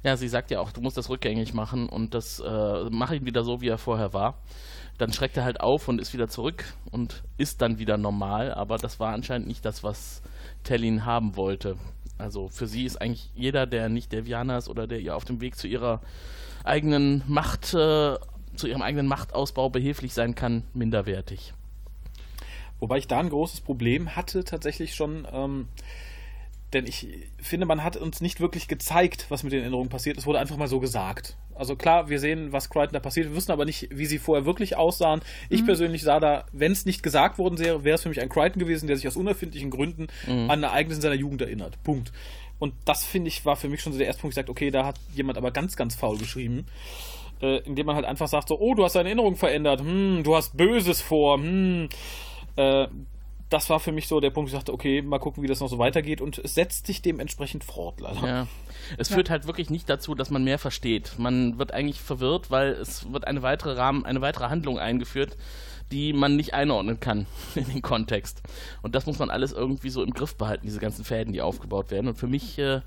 [0.03, 3.25] Ja, sie sagt ja auch, du musst das rückgängig machen und das äh, mach ihn
[3.25, 4.35] wieder so, wie er vorher war.
[4.97, 8.77] Dann schreckt er halt auf und ist wieder zurück und ist dann wieder normal, aber
[8.77, 10.21] das war anscheinend nicht das, was
[10.63, 11.77] Tellin haben wollte.
[12.17, 15.41] Also für sie ist eigentlich jeder, der nicht Devianer ist oder der ihr auf dem
[15.41, 16.01] Weg zu ihrer
[16.63, 18.17] eigenen Macht, äh,
[18.55, 21.53] zu ihrem eigenen Machtausbau behilflich sein kann, minderwertig.
[22.79, 25.27] Wobei ich da ein großes Problem hatte, tatsächlich schon.
[25.31, 25.67] Ähm,
[26.73, 27.07] Denn ich
[27.41, 30.17] finde, man hat uns nicht wirklich gezeigt, was mit den Erinnerungen passiert.
[30.17, 31.35] Es wurde einfach mal so gesagt.
[31.55, 33.27] Also klar, wir sehen, was Crichton da passiert.
[33.27, 35.21] Wir wissen aber nicht, wie sie vorher wirklich aussahen.
[35.49, 35.65] Ich mhm.
[35.65, 38.59] persönlich sah da, wenn es nicht gesagt worden wäre, wäre es für mich ein Crichton
[38.59, 40.49] gewesen, der sich aus unerfindlichen Gründen mhm.
[40.49, 41.81] an Ereignisse in seiner Jugend erinnert.
[41.83, 42.13] Punkt.
[42.59, 44.69] Und das, finde ich, war für mich schon so der erste Punkt, ich sagte, okay,
[44.69, 46.65] da hat jemand aber ganz, ganz faul geschrieben.
[47.41, 50.35] Äh, indem man halt einfach sagt, so, oh, du hast deine Erinnerung verändert, hm, du
[50.35, 51.89] hast Böses vor, hm.
[52.57, 52.87] Äh,
[53.49, 55.69] das war für mich so der Punkt, ich dachte, okay, mal gucken, wie das noch
[55.69, 58.27] so weitergeht und es setzt sich dementsprechend fort, leider.
[58.27, 58.47] Ja.
[58.97, 59.15] Es ja.
[59.15, 61.17] führt halt wirklich nicht dazu, dass man mehr versteht.
[61.17, 65.35] Man wird eigentlich verwirrt, weil es wird eine weitere Rahmen, eine weitere Handlung eingeführt,
[65.91, 68.43] die man nicht einordnen kann in den Kontext.
[68.83, 71.89] Und das muss man alles irgendwie so im Griff behalten, diese ganzen Fäden, die aufgebaut
[71.89, 72.07] werden.
[72.07, 72.81] Und für mich, äh,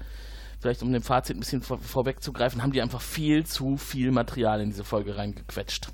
[0.61, 4.61] vielleicht um dem Fazit ein bisschen vor, vorwegzugreifen, haben die einfach viel zu viel Material
[4.61, 5.89] in diese Folge reingequetscht.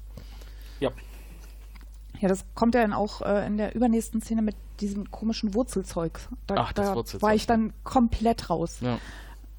[0.81, 0.91] Ja.
[2.21, 6.19] Ja, das kommt ja dann auch äh, in der übernächsten Szene mit diesem komischen Wurzelzeug.
[6.47, 7.23] Da, Ach, das da Wurzelzeug.
[7.23, 8.79] war ich dann komplett raus.
[8.81, 8.99] Ja.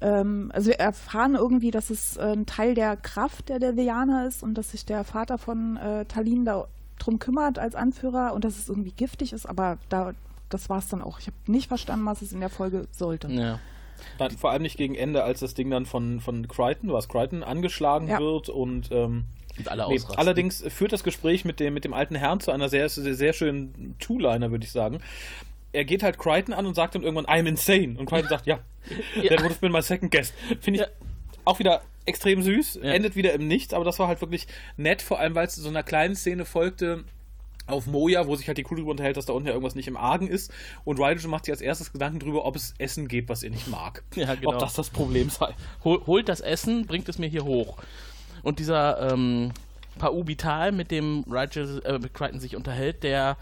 [0.00, 4.42] Ähm, also wir erfahren irgendwie, dass es äh, ein Teil der Kraft der Devianer ist
[4.42, 6.66] und dass sich der Vater von äh, Talin da
[6.98, 10.12] drum kümmert als Anführer und dass es irgendwie giftig ist, aber da,
[10.48, 11.18] das war es dann auch.
[11.18, 13.28] Ich habe nicht verstanden, was es in der Folge sollte.
[13.28, 13.58] Ja.
[14.18, 17.42] Dann, vor allem nicht gegen Ende, als das Ding dann von, von Crichton, was Crichton,
[17.42, 18.18] angeschlagen ja.
[18.18, 19.24] wird und ähm,
[19.58, 23.14] nee, allerdings führt das Gespräch mit dem, mit dem alten Herrn zu einer sehr, sehr,
[23.14, 25.00] sehr schönen Two-Liner, würde ich sagen.
[25.72, 27.98] Er geht halt Crichton an und sagt dann irgendwann, I'm insane.
[27.98, 28.60] Und Crichton sagt, ja,
[29.16, 29.28] ja.
[29.28, 30.34] that would have been my second guest.
[30.60, 30.92] Finde ich ja.
[31.44, 32.92] auch wieder extrem süß, ja.
[32.92, 35.68] endet wieder im Nichts, aber das war halt wirklich nett, vor allem weil es so
[35.68, 37.04] einer kleinen Szene folgte,
[37.70, 39.88] auf Moja, wo sich halt die Crew darüber unterhält, dass da unten ja irgendwas nicht
[39.88, 40.52] im Argen ist.
[40.84, 43.68] Und Ryder macht sich als erstes Gedanken darüber, ob es Essen gibt, was er nicht
[43.68, 44.02] mag.
[44.14, 44.54] Ja, genau.
[44.54, 45.54] Ob das das Problem sei.
[45.84, 47.78] Hol, holt das Essen, bringt es mir hier hoch.
[48.42, 49.52] Und dieser ähm,
[49.98, 53.36] Paubital, mit dem Rigel, äh, Crichton sich unterhält, der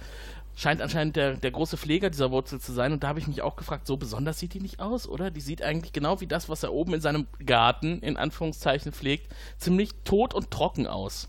[0.57, 2.93] scheint anscheinend der, der große Pfleger dieser Wurzel zu sein.
[2.93, 5.31] Und da habe ich mich auch gefragt, so besonders sieht die nicht aus, oder?
[5.31, 9.33] Die sieht eigentlich genau wie das, was er oben in seinem Garten, in Anführungszeichen, pflegt,
[9.59, 11.29] ziemlich tot und trocken aus.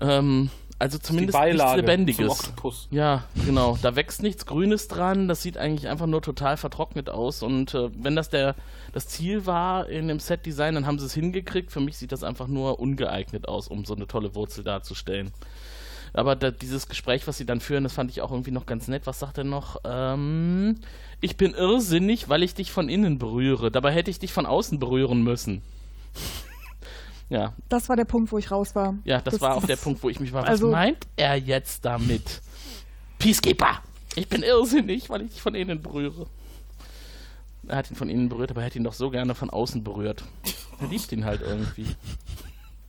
[0.00, 0.50] Ähm,
[0.82, 2.52] also zumindest nichts Lebendiges.
[2.90, 3.78] Ja, genau.
[3.82, 5.28] Da wächst nichts Grünes dran.
[5.28, 7.44] Das sieht eigentlich einfach nur total vertrocknet aus.
[7.44, 8.56] Und äh, wenn das der,
[8.92, 11.70] das Ziel war in dem Set-Design, dann haben sie es hingekriegt.
[11.70, 15.30] Für mich sieht das einfach nur ungeeignet aus, um so eine tolle Wurzel darzustellen.
[16.14, 18.88] Aber da, dieses Gespräch, was sie dann führen, das fand ich auch irgendwie noch ganz
[18.88, 19.02] nett.
[19.04, 19.76] Was sagt er noch?
[19.84, 20.80] Ähm,
[21.20, 23.70] ich bin irrsinnig, weil ich dich von innen berühre.
[23.70, 25.62] Dabei hätte ich dich von außen berühren müssen.
[27.32, 27.54] Ja.
[27.70, 28.94] Das war der Punkt, wo ich raus war.
[29.04, 30.42] Ja, das, das war auch der Punkt, wo ich mich war.
[30.42, 32.42] Was also, meint er jetzt damit?
[33.18, 33.80] Peacekeeper!
[34.16, 36.26] Ich bin irrsinnig, weil ich dich von innen berühre.
[37.66, 39.82] Er hat ihn von innen berührt, aber er hätte ihn doch so gerne von außen
[39.82, 40.24] berührt.
[40.78, 41.86] Er liebt ihn halt irgendwie.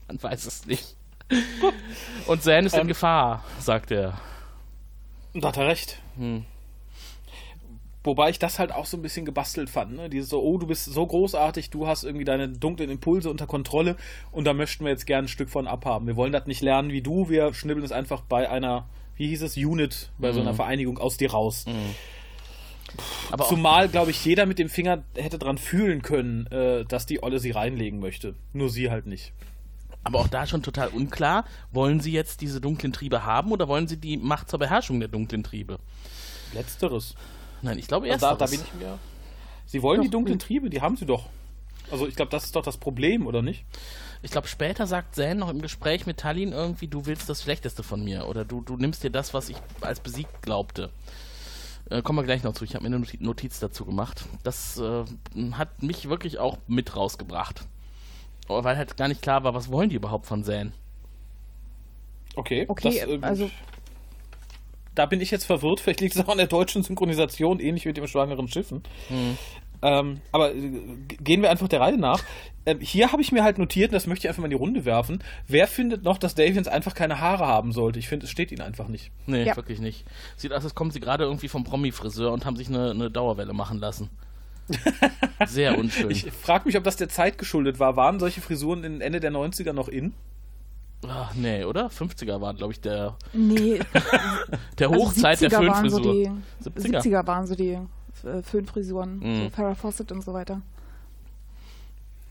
[0.09, 0.97] Man weiß es nicht.
[2.27, 4.19] Und Zan ist ähm, in Gefahr, sagt er.
[5.33, 5.99] Da hat er recht.
[6.17, 6.45] Hm.
[8.03, 9.95] Wobei ich das halt auch so ein bisschen gebastelt fand.
[9.95, 10.09] Ne?
[10.09, 13.95] Dieses so, oh, du bist so großartig, du hast irgendwie deine dunklen Impulse unter Kontrolle
[14.31, 16.05] und da möchten wir jetzt gerne ein Stück von abhaben.
[16.07, 19.41] Wir wollen das nicht lernen wie du, wir schnibbeln es einfach bei einer, wie hieß
[19.43, 20.33] es, Unit, bei mhm.
[20.33, 20.57] so einer mhm.
[20.57, 21.65] Vereinigung aus dir raus.
[21.65, 21.95] Mhm.
[23.31, 27.23] Aber Zumal, glaube ich, jeder mit dem Finger hätte dran fühlen können, äh, dass die
[27.23, 28.35] Olle sie reinlegen möchte.
[28.51, 29.31] Nur sie halt nicht.
[30.03, 33.87] Aber auch da schon total unklar, wollen sie jetzt diese dunklen Triebe haben oder wollen
[33.87, 35.79] sie die Macht zur Beherrschung der dunklen Triebe?
[36.53, 37.15] Letzteres.
[37.63, 38.23] Nein, ich glaube erst.
[38.23, 38.99] Also da, da bin ich mir.
[39.65, 41.29] Sie wollen doch, die dunklen Triebe, die haben sie doch.
[41.89, 43.65] Also ich glaube, das ist doch das Problem, oder nicht?
[44.21, 47.83] Ich glaube, später sagt Zane noch im Gespräch mit Tallinn irgendwie, du willst das Schlechteste
[47.83, 48.27] von mir.
[48.27, 50.91] Oder du, du nimmst dir das, was ich als besiegt glaubte.
[51.89, 52.63] Äh, kommen wir gleich noch zu.
[52.63, 54.25] Ich habe mir eine Notiz dazu gemacht.
[54.43, 55.03] Das äh,
[55.53, 57.65] hat mich wirklich auch mit rausgebracht.
[58.47, 60.73] Weil halt gar nicht klar war, was wollen die überhaupt von Zane.
[62.35, 63.49] Okay, okay das, äh, also
[64.95, 65.79] da bin ich jetzt verwirrt.
[65.79, 68.83] Vielleicht liegt es auch an der deutschen Synchronisation, ähnlich wie mit den schwangeren Schiffen.
[69.09, 69.37] Mhm.
[69.83, 70.79] Ähm, aber äh,
[71.21, 72.23] gehen wir einfach der Reihe nach.
[72.65, 74.57] Ähm, hier habe ich mir halt notiert, und das möchte ich einfach mal in die
[74.57, 75.21] Runde werfen.
[75.47, 77.99] Wer findet noch, dass Davians einfach keine Haare haben sollte?
[77.99, 79.11] Ich finde, es steht ihnen einfach nicht.
[79.25, 79.55] Nee, ja.
[79.57, 80.05] wirklich nicht.
[80.37, 83.53] Sieht aus, als kommen sie gerade irgendwie vom Promi-Friseur und haben sich eine, eine Dauerwelle
[83.53, 84.09] machen lassen.
[85.45, 86.09] Sehr unschön.
[86.09, 87.97] Ich frage mich, ob das der Zeit geschuldet war.
[87.97, 90.13] Waren solche Frisuren Ende der 90er noch in?
[91.07, 91.87] Ach, nee, oder?
[91.87, 93.79] 50er war, glaube ich, der, nee.
[94.79, 96.03] der also Hochzeit also der Föhnfrisur.
[96.03, 96.31] So die,
[96.63, 97.01] 70er.
[97.01, 97.77] 70er waren so die
[98.23, 99.43] äh, Föhnfrisuren, mm.
[99.43, 100.61] so Farrah Fawcett und so weiter.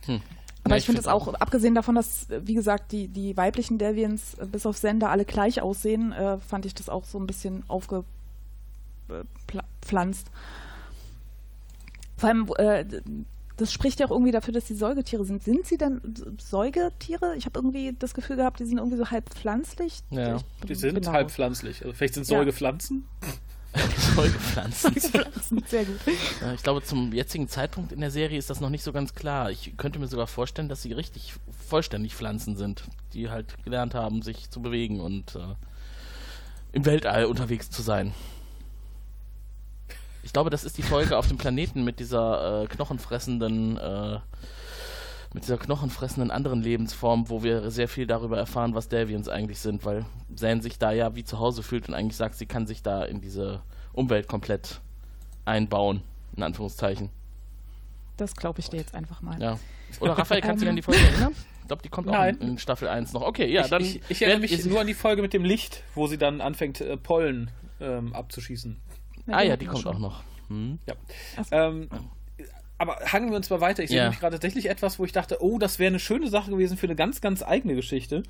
[0.06, 0.20] Hm.
[0.64, 4.34] Aber ja, ich finde es auch, abgesehen davon, dass, wie gesagt, die, die weiblichen Deviants
[4.34, 7.64] äh, bis auf Sender alle gleich aussehen, äh, fand ich das auch so ein bisschen
[7.68, 10.30] aufgepflanzt.
[12.16, 12.84] Vor allem, äh,
[13.62, 15.42] das spricht ja auch irgendwie dafür, dass sie Säugetiere sind.
[15.42, 16.00] Sind sie denn
[16.38, 17.36] Säugetiere?
[17.36, 20.00] Ich habe irgendwie das Gefühl gehabt, die sind irgendwie so halb pflanzlich.
[20.10, 21.82] Ja, die sind halb pflanzlich.
[21.82, 23.04] Also vielleicht sind Säugepflanzen.
[24.14, 24.94] Säugepflanzen.
[24.96, 26.00] Pflanzen, sehr gut.
[26.40, 29.14] Ja, ich glaube, zum jetzigen Zeitpunkt in der Serie ist das noch nicht so ganz
[29.14, 29.50] klar.
[29.50, 31.34] Ich könnte mir sogar vorstellen, dass sie richtig
[31.68, 35.54] vollständig Pflanzen sind, die halt gelernt haben, sich zu bewegen und äh,
[36.72, 38.12] im Weltall unterwegs zu sein.
[40.22, 44.18] Ich glaube, das ist die Folge auf dem Planeten mit dieser äh, knochenfressenden, äh,
[45.34, 49.84] mit dieser knochenfressenden anderen Lebensform, wo wir sehr viel darüber erfahren, was Davians eigentlich sind,
[49.84, 50.04] weil
[50.34, 53.04] Zan sich da ja wie zu Hause fühlt und eigentlich sagt, sie kann sich da
[53.04, 54.80] in diese Umwelt komplett
[55.44, 56.02] einbauen,
[56.36, 57.10] in Anführungszeichen.
[58.16, 59.40] Das glaube ich dir jetzt einfach mal.
[59.40, 59.58] Ja.
[60.00, 60.70] Oder Raphael, kannst du dich Ähm.
[60.70, 61.34] an die Folge erinnern?
[61.62, 63.22] Ich glaube, die kommt auch in, in Staffel 1 noch.
[63.22, 63.82] Okay, ja, ich, dann.
[63.82, 66.80] ich, ich erinnere mich nur an die Folge mit dem Licht, wo sie dann anfängt,
[66.80, 68.80] äh, Pollen ähm, abzuschießen.
[69.26, 69.96] Ah ja, die kommt schon.
[69.96, 70.22] auch noch.
[70.48, 70.78] Hm.
[70.86, 70.94] Ja.
[71.42, 71.54] So.
[71.56, 71.88] Ähm,
[72.78, 73.82] aber hangen wir uns mal weiter.
[73.82, 74.04] Ich sehe Ja.
[74.04, 76.86] nämlich gerade tatsächlich etwas, wo ich dachte, oh, das wäre eine schöne Sache gewesen für
[76.86, 78.24] eine ganz, ganz eigene Geschichte.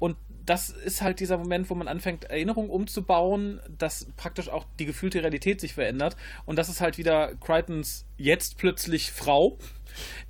[0.00, 4.84] Und das ist halt dieser Moment, wo man anfängt, Erinnerungen umzubauen, dass praktisch auch die
[4.84, 6.16] gefühlte Realität sich verändert.
[6.44, 9.56] Und das ist halt wieder Crichtons jetzt plötzlich Frau,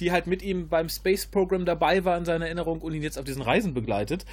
[0.01, 3.19] die halt mit ihm beim Space Program dabei war in seiner Erinnerung und ihn jetzt
[3.19, 4.27] auf diesen Reisen begleitet.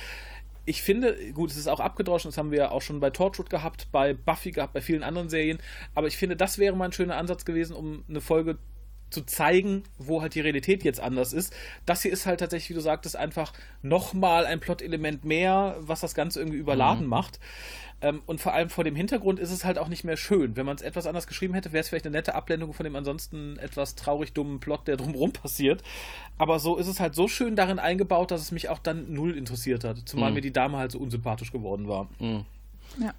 [0.65, 3.88] Ich finde, gut, es ist auch abgedroschen, das haben wir auch schon bei Torchwood gehabt,
[3.91, 5.58] bei Buffy gehabt, bei vielen anderen Serien,
[5.95, 8.58] aber ich finde, das wäre mal ein schöner Ansatz gewesen, um eine Folge
[9.12, 11.54] zu zeigen, wo halt die Realität jetzt anders ist.
[11.86, 16.15] Das hier ist halt tatsächlich, wie du sagtest, einfach nochmal ein Plot-Element mehr, was das
[16.15, 17.39] Ganze irgendwie überladen macht.
[18.02, 20.56] Ähm, und vor allem vor dem Hintergrund ist es halt auch nicht mehr schön.
[20.56, 22.95] Wenn man es etwas anders geschrieben hätte, wäre es vielleicht eine nette Abblendung von dem
[22.95, 25.84] ansonsten etwas traurig dummen Plot, der drumherum passiert.
[26.39, 29.38] Aber so ist es halt so schön darin eingebaut, dass es mich auch dann null
[29.38, 29.97] interessiert hat.
[30.06, 30.36] Zumal Mhm.
[30.36, 32.08] mir die Dame halt so unsympathisch geworden war.
[32.17, 32.45] Hm.
[33.00, 33.13] Ja.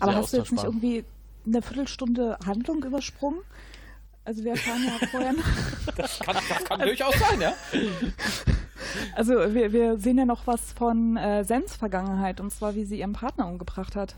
[0.00, 1.04] Aber Sehr hast du jetzt nicht irgendwie
[1.46, 3.40] eine Viertelstunde Handlung übersprungen?
[4.24, 5.44] Also wir erfahren ja vorher noch,
[5.96, 7.52] Das kann, das kann durchaus sein, ja.
[9.16, 12.98] also wir, wir sehen ja noch was von äh, Sens Vergangenheit und zwar wie sie
[13.00, 14.14] ihren Partner umgebracht hat.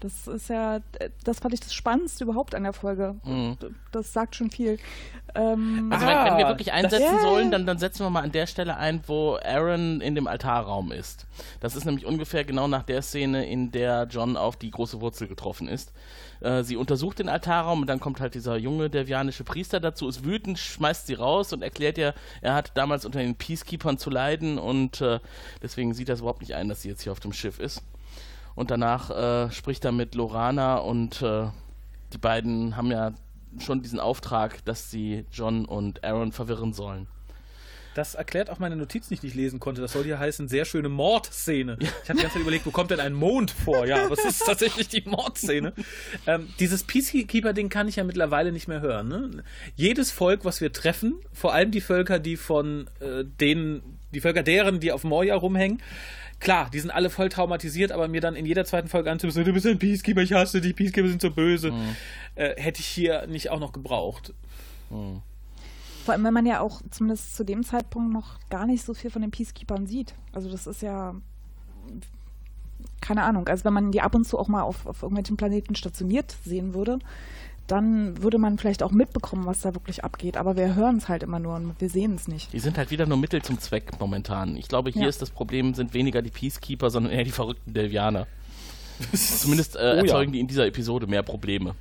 [0.00, 3.16] Das ist ja, äh, das fand ich das Spannendste überhaupt an der Folge.
[3.24, 3.56] Mhm.
[3.90, 4.78] Das sagt schon viel.
[5.34, 7.20] Ähm, Also Ah, wenn, wir wirklich das- einsetzen Ja.
[7.20, 10.92] sollen, dann, dann setzen wir mal an der Stelle ein, wo Aaron in dem Altarraum
[10.92, 11.26] ist.
[11.60, 15.26] Das ist nämlich ungefähr genau nach der Szene, in der John auf die große Wurzel
[15.26, 15.92] getroffen ist.
[16.40, 20.24] Äh, sie untersucht den Altarraum und dann kommt halt dieser junge devianische Priester dazu, ist
[20.24, 24.58] wütend, schmeißt sie raus und erklärt ihr, er hat damals unter den Peacekeepers zu leiden
[24.58, 25.20] und äh,
[25.62, 27.82] deswegen sieht er es überhaupt nicht ein, dass sie jetzt hier auf dem Schiff ist.
[28.54, 31.46] Und danach äh, spricht er mit Lorana und äh,
[32.12, 33.12] die beiden haben ja
[33.58, 37.06] schon diesen Auftrag, dass sie John und Aaron verwirren sollen.
[37.98, 39.80] Das erklärt auch meine Notiz, die ich nicht lesen konnte.
[39.80, 41.78] Das soll hier heißen, sehr schöne Mordszene.
[41.80, 43.86] Ich hatte die ganze Zeit überlegt, wo kommt denn ein Mond vor?
[43.86, 45.72] Ja, aber es ist tatsächlich die Mordszene.
[46.24, 49.08] Ähm, dieses Peacekeeper-Ding kann ich ja mittlerweile nicht mehr hören.
[49.08, 49.42] Ne?
[49.74, 54.44] Jedes Volk, was wir treffen, vor allem die Völker, die von äh, denen, die Völker
[54.44, 55.82] deren, die auf Moria rumhängen,
[56.38, 59.52] Klar, die sind alle voll traumatisiert, aber mir dann in jeder zweiten Folge anzubieten, du
[59.52, 61.72] bist ein Peacekeeper, ich hasse dich, Peacekeeper sind so böse,
[62.36, 64.34] äh, hätte ich hier nicht auch noch gebraucht.
[66.08, 69.10] Vor allem, wenn man ja auch zumindest zu dem Zeitpunkt noch gar nicht so viel
[69.10, 70.14] von den Peacekeepers sieht.
[70.32, 71.14] Also das ist ja
[73.02, 73.46] keine Ahnung.
[73.46, 76.72] Also wenn man die ab und zu auch mal auf, auf irgendwelchen Planeten stationiert sehen
[76.72, 76.98] würde,
[77.66, 80.38] dann würde man vielleicht auch mitbekommen, was da wirklich abgeht.
[80.38, 82.54] Aber wir hören es halt immer nur und wir sehen es nicht.
[82.54, 84.56] Die sind halt wieder nur Mittel zum Zweck momentan.
[84.56, 85.08] Ich glaube, hier Ja.
[85.08, 88.26] ist das Problem, sind weniger die Peacekeeper, sondern eher die verrückten Delvianer.
[89.12, 89.92] Zumindest äh, Oh ja.
[89.96, 91.74] erzeugen die in dieser Episode mehr Probleme.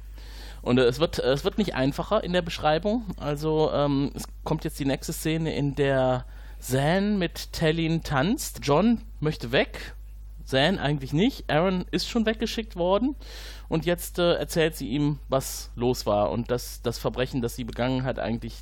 [0.68, 3.06] Und äh, es, wird, äh, es wird nicht einfacher in der Beschreibung.
[3.18, 6.26] Also ähm, es kommt jetzt die nächste Szene, in der
[6.60, 8.60] Zan mit Tellin tanzt.
[8.64, 9.96] John möchte weg.
[10.44, 11.50] Zan eigentlich nicht.
[11.50, 13.16] Aaron ist schon weggeschickt worden.
[13.70, 16.32] Und jetzt äh, erzählt sie ihm, was los war.
[16.32, 18.56] Und dass das Verbrechen, das sie begangen hat, eigentlich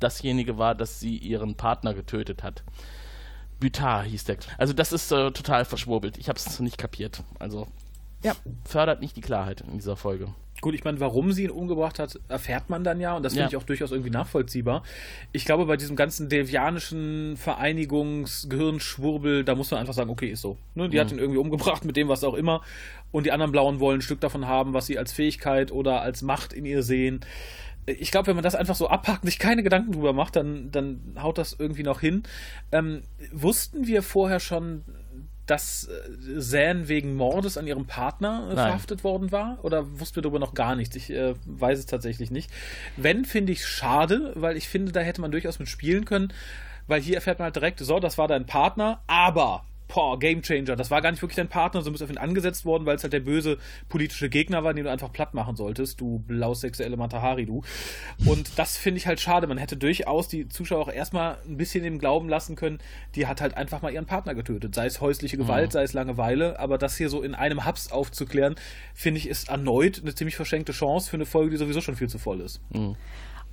[0.00, 2.62] dasjenige war, dass sie ihren Partner getötet hat.
[3.58, 4.38] Butar hieß der.
[4.56, 6.16] Also das ist äh, total verschwurbelt.
[6.16, 7.22] Ich habe es nicht kapiert.
[7.38, 7.68] Also
[8.22, 8.34] Ja.
[8.64, 10.32] fördert nicht die Klarheit in dieser Folge.
[10.60, 13.44] Gut, ich meine, warum sie ihn umgebracht hat, erfährt man dann ja und das finde
[13.44, 13.48] Ja.
[13.48, 14.82] ich auch durchaus irgendwie nachvollziehbar.
[15.32, 20.58] Ich glaube, bei diesem ganzen devianischen Vereinigungsgehirnschwurbel, da muss man einfach sagen, okay, ist so.
[20.74, 20.88] Ne?
[20.88, 21.00] Die Mhm.
[21.00, 22.62] hat ihn irgendwie umgebracht mit dem, was auch immer
[23.12, 26.22] und die anderen Blauen wollen ein Stück davon haben, was sie als Fähigkeit oder als
[26.22, 27.20] Macht in ihr sehen.
[27.86, 31.00] Ich glaube, wenn man das einfach so abhakt, sich keine Gedanken drüber macht, dann, dann
[31.20, 32.22] haut das irgendwie noch hin.
[32.72, 34.82] Ähm, wussten wir vorher schon,
[35.50, 39.58] dass äh, Zan wegen Mordes an ihrem Partner äh, verhaftet worden war?
[39.62, 40.94] Oder wussten wir darüber noch gar nichts?
[40.94, 42.50] Ich äh, weiß es tatsächlich nicht.
[42.96, 46.32] Wenn, finde ich schade, weil ich finde, da hätte man durchaus mit spielen können,
[46.86, 50.76] weil hier erfährt man halt direkt, so, das war dein Partner, aber boah, Gamechanger.
[50.76, 53.02] Das war gar nicht wirklich dein Partner, sondern bist auf ihn angesetzt worden, weil es
[53.02, 57.46] halt der böse politische Gegner war, den du einfach platt machen solltest, du blausexuelle Matahari,
[57.46, 57.62] du.
[58.24, 59.46] Und das finde ich halt schade.
[59.46, 62.78] Man hätte durchaus die Zuschauer auch erstmal ein bisschen im Glauben lassen können,
[63.14, 64.74] die hat halt einfach mal ihren Partner getötet.
[64.74, 65.72] Sei es häusliche Gewalt, mhm.
[65.72, 68.54] sei es Langeweile, aber das hier so in einem Hubs aufzuklären,
[68.94, 72.08] finde ich, ist erneut eine ziemlich verschenkte Chance für eine Folge, die sowieso schon viel
[72.08, 72.60] zu voll ist.
[72.72, 72.96] Mhm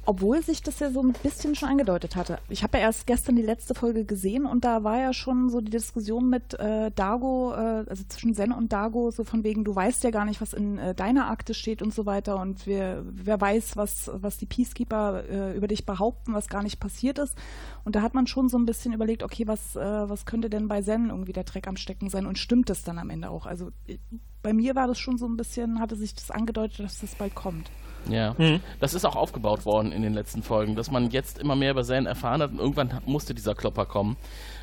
[0.07, 2.39] obwohl sich das ja so ein bisschen schon angedeutet hatte.
[2.47, 5.59] Ich habe ja erst gestern die letzte Folge gesehen und da war ja schon so
[5.59, 9.75] die Diskussion mit äh, Dago, äh, also zwischen Zen und Dago, so von wegen, du
[9.75, 13.03] weißt ja gar nicht, was in äh, deiner Akte steht und so weiter und wer,
[13.03, 17.35] wer weiß, was, was die Peacekeeper äh, über dich behaupten, was gar nicht passiert ist.
[17.83, 20.69] Und da hat man schon so ein bisschen überlegt, okay, was, äh, was könnte denn
[20.69, 23.45] bei Zen irgendwie der Dreck am Stecken sein und stimmt es dann am Ende auch?
[23.45, 23.97] Also äh,
[24.41, 27.35] bei mir war das schon so ein bisschen, hatte sich das angedeutet, dass das bald
[27.35, 27.69] kommt.
[28.09, 28.61] Ja, mhm.
[28.79, 31.83] das ist auch aufgebaut worden in den letzten Folgen, dass man jetzt immer mehr über
[31.83, 34.17] Zane erfahren hat und irgendwann musste dieser Klopper kommen.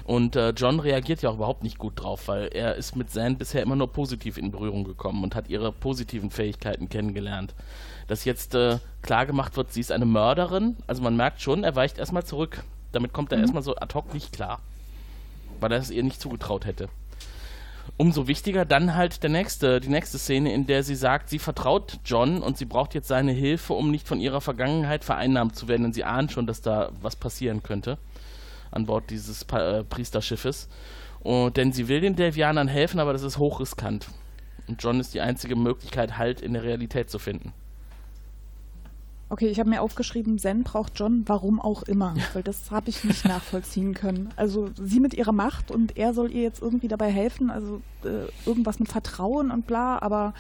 [0.05, 3.37] Und äh, John reagiert ja auch überhaupt nicht gut drauf, weil er ist mit Zane
[3.37, 7.55] bisher immer nur positiv in Berührung gekommen und hat ihre positiven Fähigkeiten kennengelernt.
[8.07, 11.75] Dass jetzt äh, klar gemacht wird, sie ist eine Mörderin, also man merkt schon, er
[11.75, 12.65] weicht erstmal zurück.
[12.93, 13.45] Damit kommt er mhm.
[13.45, 14.61] erstmal so ad hoc nicht klar,
[15.61, 16.89] weil er es ihr nicht zugetraut hätte
[17.97, 21.99] umso wichtiger dann halt der nächste, die nächste Szene, in der sie sagt, sie vertraut
[22.05, 25.85] John und sie braucht jetzt seine Hilfe, um nicht von ihrer Vergangenheit vereinnahmt zu werden,
[25.85, 27.99] denn sie ahnt schon, dass da was passieren könnte
[28.75, 30.69] an Bord dieses pa äh, Priesterschiffes.
[31.21, 34.09] Und, denn sie will den Delvianern helfen, aber das ist hochriskant.
[34.67, 37.53] Und John ist die einzige Möglichkeit, Halt in der Realität zu finden.
[39.31, 43.05] Okay, ich habe mir aufgeschrieben, Zen braucht John, warum auch immer, weil das habe ich
[43.05, 44.29] nicht nachvollziehen können.
[44.37, 48.27] Also sie mit ihrer Macht und er soll ihr jetzt irgendwie dabei helfen, also äh,
[48.47, 50.35] irgendwas mit Vertrauen und bla, aber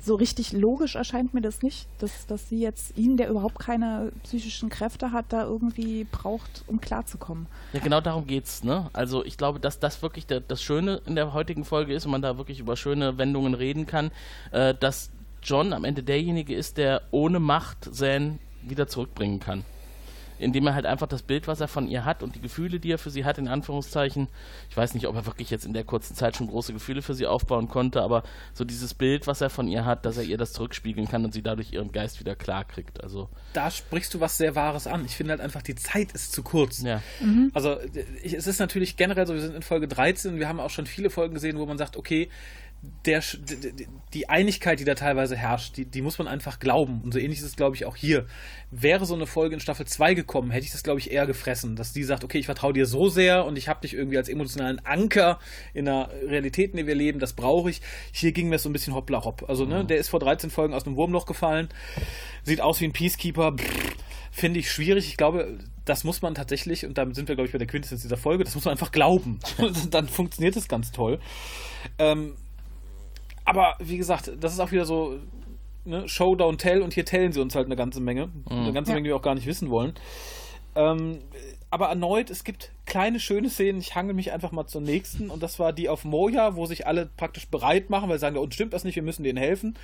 [0.00, 4.12] so richtig logisch erscheint mir das nicht, dass, dass sie jetzt ihn, der überhaupt keine
[4.22, 7.46] psychischen Kräfte hat, da irgendwie braucht, um klarzukommen.
[7.72, 8.88] Ja, genau darum geht's, ne?
[8.92, 12.12] Also ich glaube, dass das wirklich der, das Schöne in der heutigen Folge ist und
[12.12, 14.12] man da wirklich über schöne Wendungen reden kann,
[14.52, 15.10] äh, dass
[15.48, 19.64] John am Ende derjenige ist, der ohne Macht Zan wieder zurückbringen kann.
[20.38, 22.92] Indem er halt einfach das Bild, was er von ihr hat und die Gefühle, die
[22.92, 24.28] er für sie hat, in Anführungszeichen,
[24.70, 27.14] ich weiß nicht, ob er wirklich jetzt in der kurzen Zeit schon große Gefühle für
[27.14, 30.36] sie aufbauen konnte, aber so dieses Bild, was er von ihr hat, dass er ihr
[30.36, 33.02] das zurückspiegeln kann und sie dadurch ihren Geist wieder klar kriegt.
[33.02, 35.04] Also da sprichst du was sehr Wahres an.
[35.06, 36.82] Ich finde halt einfach, die Zeit ist zu kurz.
[36.82, 37.02] Ja.
[37.20, 37.50] Mhm.
[37.54, 37.78] Also
[38.22, 40.86] ich, es ist natürlich generell so, wir sind in Folge 13, wir haben auch schon
[40.86, 42.28] viele Folgen gesehen, wo man sagt, okay,
[42.80, 43.22] der,
[44.14, 47.00] die Einigkeit, die da teilweise herrscht, die, die muss man einfach glauben.
[47.02, 48.26] Und so ähnlich ist es, glaube ich, auch hier.
[48.70, 51.74] Wäre so eine Folge in Staffel 2 gekommen, hätte ich das, glaube ich, eher gefressen.
[51.74, 54.28] Dass die sagt, okay, ich vertraue dir so sehr und ich habe dich irgendwie als
[54.28, 55.40] emotionalen Anker
[55.74, 57.80] in der Realität, in der wir leben, das brauche ich.
[58.12, 59.48] Hier ging mir so ein bisschen hoppla hopp.
[59.48, 59.88] Also, ne, mhm.
[59.88, 61.68] der ist vor 13 Folgen aus dem Wurmloch gefallen.
[62.44, 63.56] Sieht aus wie ein Peacekeeper.
[64.30, 65.08] Finde ich schwierig.
[65.08, 68.02] Ich glaube, das muss man tatsächlich, und damit sind wir, glaube ich, bei der Quintessenz
[68.02, 69.40] dieser Folge, das muss man einfach glauben.
[69.90, 71.18] Dann funktioniert es ganz toll.
[71.98, 72.34] Ähm,
[73.48, 75.18] aber wie gesagt, das ist auch wieder so
[75.86, 78.26] ne, Show, Don't Tell und hier tellen sie uns halt eine ganze Menge.
[78.26, 78.42] Mhm.
[78.50, 78.92] Eine ganze.
[78.92, 79.94] Menge, die wir auch gar nicht wissen wollen.
[80.74, 81.20] Ähm,
[81.70, 83.80] aber erneut, es gibt kleine schöne Szenen.
[83.80, 86.86] Ich hangel mich einfach mal zur nächsten und das war die auf Moja, wo sich
[86.86, 89.74] alle praktisch bereit machen, weil sie sagen, uns stimmt das nicht, wir müssen denen helfen.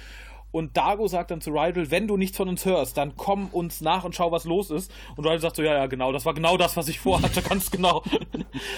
[0.54, 3.80] Und Dago sagt dann zu Rydell, wenn du nichts von uns hörst, dann komm uns
[3.80, 4.88] nach und schau, was los ist.
[5.16, 7.72] Und Rydell sagt so, ja, ja, genau, das war genau das, was ich vorhatte, ganz
[7.72, 8.04] genau.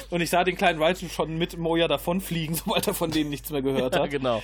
[0.09, 3.51] und ich sah den kleinen Rydell schon mit Moja davonfliegen, sobald er von denen nichts
[3.51, 4.05] mehr gehört hat.
[4.05, 4.43] Ja, genau.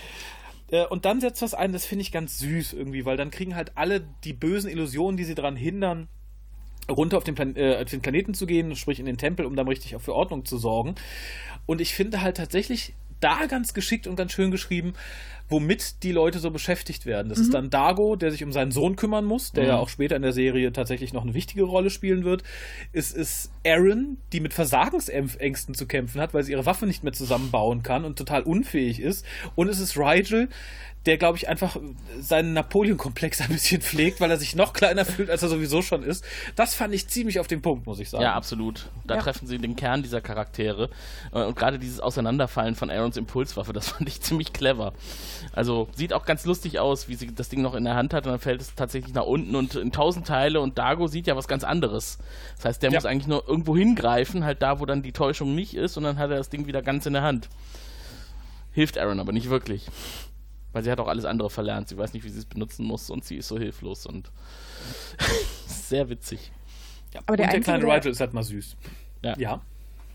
[0.71, 3.57] Äh, und dann setzt was ein, das finde ich ganz süß irgendwie, weil dann kriegen
[3.57, 6.09] halt alle die bösen Illusionen, die sie daran hindern,
[6.91, 9.57] runter auf den, Plan äh, auf den Planeten zu gehen, sprich in den Tempel, um
[9.57, 10.97] dann richtig auch für Ordnung zu sorgen.
[11.65, 14.93] Und ich finde halt tatsächlich da ganz geschickt und ganz schön geschrieben,
[15.53, 17.29] womit die Leute so beschäftigt werden.
[17.29, 17.45] Das mhm.
[17.45, 19.69] ist dann Dago, der sich um seinen Sohn kümmern muss, der mhm.
[19.69, 22.43] ja auch später in der Serie tatsächlich noch eine wichtige Rolle spielen wird.
[22.93, 27.13] Es ist Aaron, die mit Versagensängsten zu kämpfen hat, weil sie ihre Waffe nicht mehr
[27.13, 29.25] zusammenbauen kann und total unfähig ist.
[29.55, 30.49] Und es ist Rigel,
[31.07, 31.77] der, glaube ich, einfach
[32.21, 36.03] seinen Napoleon-Komplex ein bisschen pflegt, weil er sich noch kleiner fühlt, als er sowieso schon
[36.03, 36.25] ist.
[36.57, 38.23] Das fand ich ziemlich auf den Punkt, muss ich sagen.
[38.23, 38.89] Ja, absolut.
[39.05, 39.23] Da ja.
[39.23, 40.91] treffen sie den Kern dieser Charaktere.
[41.33, 44.93] Äh, und gerade dieses Auseinanderfallen von Aarons Impulswaffe, das fand ich ziemlich clever.
[45.53, 48.27] Also sieht auch ganz lustig aus, wie sie das Ding noch in der Hand hat
[48.27, 51.37] und dann fällt es tatsächlich nach unten und in tausend Teile und Dago sieht ja
[51.37, 52.19] was ganz anderes.
[52.57, 52.97] Das heißt, der ja.
[52.97, 56.19] muss eigentlich nur irgendwo hingreifen, halt da, wo dann die Täuschung nicht ist und dann
[56.19, 57.49] hat er das Ding wieder ganz in der Hand.
[58.73, 59.89] Hilft Aaron aber nicht wirklich.
[60.73, 61.89] Weil sie hat auch alles andere verlernt.
[61.89, 64.31] Sie weiß nicht, wie sie es benutzen muss und sie ist so hilflos und
[65.67, 66.51] sehr witzig.
[67.13, 67.21] Ja.
[67.27, 68.77] Aber der, und der kleine Rigel ist halt mal süß.
[69.23, 69.37] Ja.
[69.39, 69.61] ja.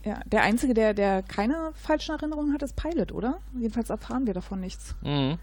[0.05, 3.39] Ja, der Einzige, der, der keine falschen Erinnerungen hat, ist Pilot, oder?
[3.59, 4.95] Jedenfalls erfahren wir davon nichts.
[5.01, 5.37] Mhm.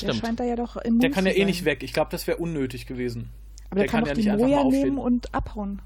[0.00, 1.82] Der scheint da ja doch im Der kann ja eh nicht weg.
[1.82, 3.30] Ich glaube, das wäre unnötig gewesen.
[3.70, 5.80] Aber der, der kann, kann doch ja die Moja nehmen und abhauen.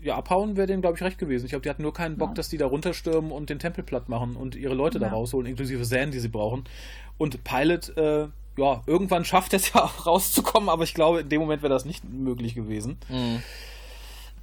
[0.00, 1.44] ja, abhauen wäre denen, glaube ich, recht gewesen.
[1.44, 2.34] Ich glaube, die hatten nur keinen Bock, Ja.
[2.34, 5.12] dass die da runterstürmen und den Tempel platt machen und ihre Leute da Ja.
[5.12, 6.64] rausholen, inklusive Zan, die sie brauchen.
[7.18, 11.40] Und Pilot, äh, ja, irgendwann schafft es ja auch rauszukommen, aber ich glaube, in dem
[11.40, 12.98] Moment wäre das nicht möglich gewesen.
[13.08, 13.42] Mhm.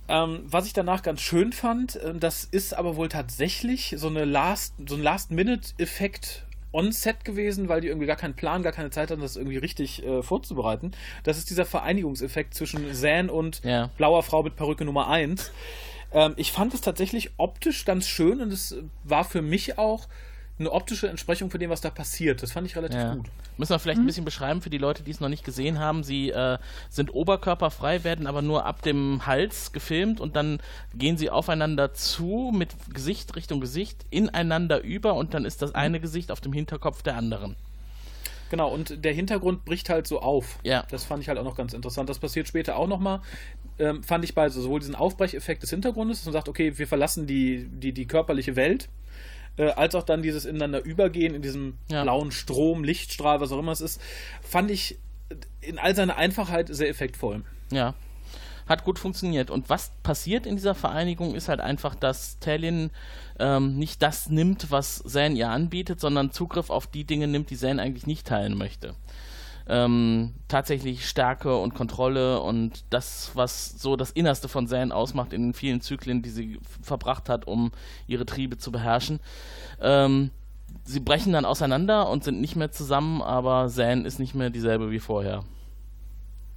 [0.10, 4.26] Ähm, was ich danach ganz schön fand, äh, das ist aber wohl tatsächlich so eine
[4.26, 9.10] Last, so ein Last-Minute-Effekt on-set gewesen, weil die irgendwie gar keinen Plan, gar keine Zeit
[9.12, 10.92] hatten, das irgendwie richtig äh, vorzubereiten.
[11.24, 13.90] Das ist dieser Vereinigungseffekt zwischen Zan und Ja.
[13.98, 15.52] blauer Frau mit Perücke Nummer 1.
[16.12, 20.08] Ähm, ich fand es tatsächlich optisch ganz schön und es war für mich auch
[20.60, 22.44] eine optische Entsprechung von dem, was da passiert.
[22.44, 23.14] Das fand ich relativ Ja.
[23.16, 23.28] gut.
[23.58, 26.04] Müssen wir vielleicht ein bisschen beschreiben für die Leute, die es noch nicht gesehen haben.
[26.04, 26.58] Sie äh,
[26.90, 30.60] sind oberkörperfrei, werden aber nur ab dem Hals gefilmt und dann
[30.94, 36.00] gehen sie aufeinander zu mit Gesicht Richtung Gesicht ineinander über und dann ist das eine
[36.00, 37.56] Gesicht auf dem Hinterkopf der anderen.
[38.50, 40.58] Genau, und der Hintergrund bricht halt so auf.
[40.64, 40.84] Ja.
[40.90, 42.10] Das fand ich halt auch noch ganz interessant.
[42.10, 43.22] Das passiert später auch nochmal.
[43.78, 46.88] Ähm, fand ich bei so- sowohl diesen Aufbrecheffekt des Hintergrundes, dass man sagt, okay, wir
[46.88, 48.90] verlassen die, die, die körperliche Welt,
[49.60, 52.04] äh, als auch dann dieses ineinander übergehen in diesem Ja.
[52.04, 54.02] blauen Strom, Lichtstrahl, was auch immer es ist,
[54.42, 54.98] fand ich
[55.62, 57.44] in all seiner Einfachheit sehr effektvoll.
[57.72, 57.94] Ja.
[58.68, 59.50] Hat gut funktioniert.
[59.52, 62.92] Und was passiert in dieser Vereinigung ist halt einfach, dass Talon
[63.40, 67.58] ähm, nicht das nimmt, was Zan ihr anbietet, sondern Zugriff auf die Dinge nimmt, die
[67.58, 68.96] Zan eigentlich nicht teilen möchte.
[69.72, 75.44] Ähm, tatsächlich Stärke und Kontrolle und das, was so das Innerste von Zan ausmacht in
[75.44, 77.72] den vielen Zyklen, die sie verbracht hat, um
[78.08, 79.20] ihre Triebe zu beherrschen.
[79.80, 80.32] Ähm,
[80.86, 84.90] sie brechen dann auseinander und sind nicht mehr zusammen, aber Zan ist nicht mehr dieselbe
[84.90, 85.44] wie vorher.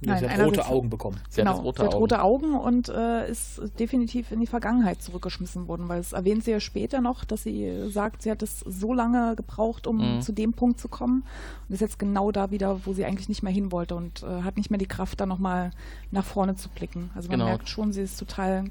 [0.09, 1.19] Nein, sie hat rote wird- Augen bekommen.
[1.29, 2.01] Sie hat genau, jetzt rote sie hat Augen.
[2.01, 6.51] rote Augen und äh, ist definitiv in die Vergangenheit zurückgeschmissen worden, weil es erwähnt sie
[6.51, 10.21] ja später noch, dass sie sagt, sie hat es so lange gebraucht, um Mhm.
[10.21, 11.23] zu dem Punkt zu kommen
[11.67, 14.41] und ist jetzt genau da wieder, wo sie eigentlich nicht mehr hin wollte und äh,
[14.43, 15.71] hat nicht mehr die Kraft, da nochmal
[16.11, 17.09] nach vorne zu blicken.
[17.15, 17.49] Also man Genau.
[17.49, 18.65] merkt schon, sie ist total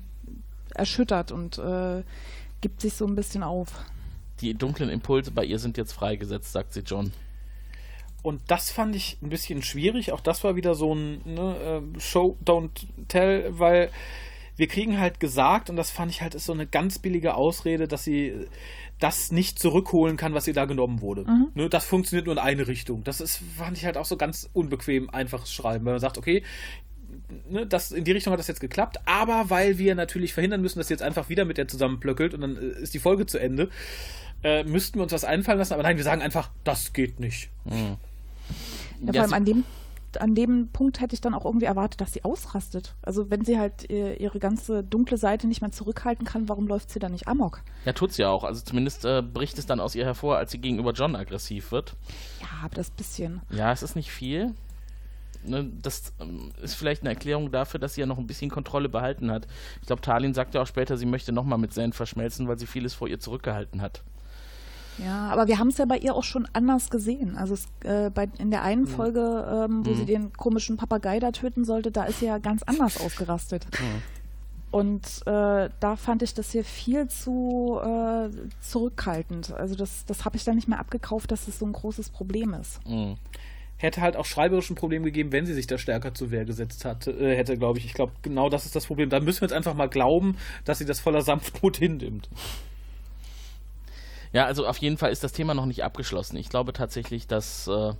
[0.74, 2.02] erschüttert und äh,
[2.60, 3.84] gibt sich so ein bisschen auf.
[4.40, 7.12] Die dunklen Impulse bei ihr sind jetzt freigesetzt, sagt sie John.
[8.22, 10.12] Und das fand ich ein bisschen schwierig.
[10.12, 12.70] Auch das war wieder so ein ne, äh, Show, don't
[13.08, 13.90] tell, weil
[14.56, 17.88] wir kriegen halt gesagt, und das fand ich halt ist so eine ganz billige Ausrede,
[17.88, 18.46] dass sie
[19.00, 21.24] das nicht zurückholen kann, was ihr da genommen wurde.
[21.54, 23.02] Ne, das funktioniert nur in eine Richtung.
[23.02, 26.44] Das ist, fand ich halt auch so ganz unbequem, einfaches Schreiben, weil man sagt, okay,
[27.50, 30.78] ne, das, in die Richtung hat das jetzt geklappt, aber weil wir natürlich verhindern müssen,
[30.78, 33.38] dass sie jetzt einfach wieder mit der zusammenplöckelt und dann äh, ist die Folge zu
[33.38, 33.70] Ende,
[34.44, 37.50] äh, müssten wir uns was einfallen lassen, aber nein, wir sagen einfach, das geht nicht.
[39.00, 39.64] Ja, vor allem an dem,
[40.18, 42.94] an dem Punkt hätte ich dann auch irgendwie erwartet, dass sie ausrastet.
[43.02, 46.90] Also wenn sie halt äh, ihre ganze dunkle Seite nicht mehr zurückhalten kann, warum läuft
[46.90, 47.62] sie dann nicht amok?
[47.84, 48.44] Ja, tut sie auch.
[48.44, 51.96] Also zumindest äh, bricht es dann aus ihr hervor, als sie gegenüber John aggressiv wird.
[52.40, 53.40] Ja, aber das bisschen.
[53.50, 54.54] Ja, es ist nicht viel.
[55.44, 58.88] Ne, das ähm, ist vielleicht eine Erklärung dafür, dass sie ja noch ein bisschen Kontrolle
[58.88, 59.48] behalten hat.
[59.80, 62.66] Ich glaube, Talin sagt ja auch später, sie möchte nochmal mit Zane verschmelzen, weil sie
[62.66, 64.04] vieles vor ihr zurückgehalten hat.
[64.98, 67.36] Ja, aber wir haben es ja bei ihr auch schon anders gesehen.
[67.36, 71.32] Also es, äh, bei, in der einen Folge, ähm, wo sie den komischen Papagei da
[71.32, 73.66] töten sollte, da ist sie ja ganz anders ausgerastet.
[74.70, 78.30] Und äh, da fand ich das hier viel zu äh,
[78.60, 79.52] zurückhaltend.
[79.52, 82.54] Also das, das habe ich dann nicht mehr abgekauft, dass es so ein großes Problem
[82.54, 82.80] ist.
[82.86, 83.16] Mhm.
[83.76, 86.86] hätte halt auch schreiberisch ein Problem gegeben, wenn sie sich da stärker zur Wehr gesetzt
[86.86, 87.84] hat, äh, hätte, glaube ich.
[87.84, 89.10] Ich glaube, genau das ist das Problem.
[89.10, 92.30] Da müssen wir jetzt einfach mal glauben, dass sie das voller Sanftmut hinnimmt.
[94.32, 96.36] Ja, also auf jeden Fall ist das Thema noch nicht abgeschlossen.
[96.36, 97.92] Ich glaube tatsächlich, dass, äh,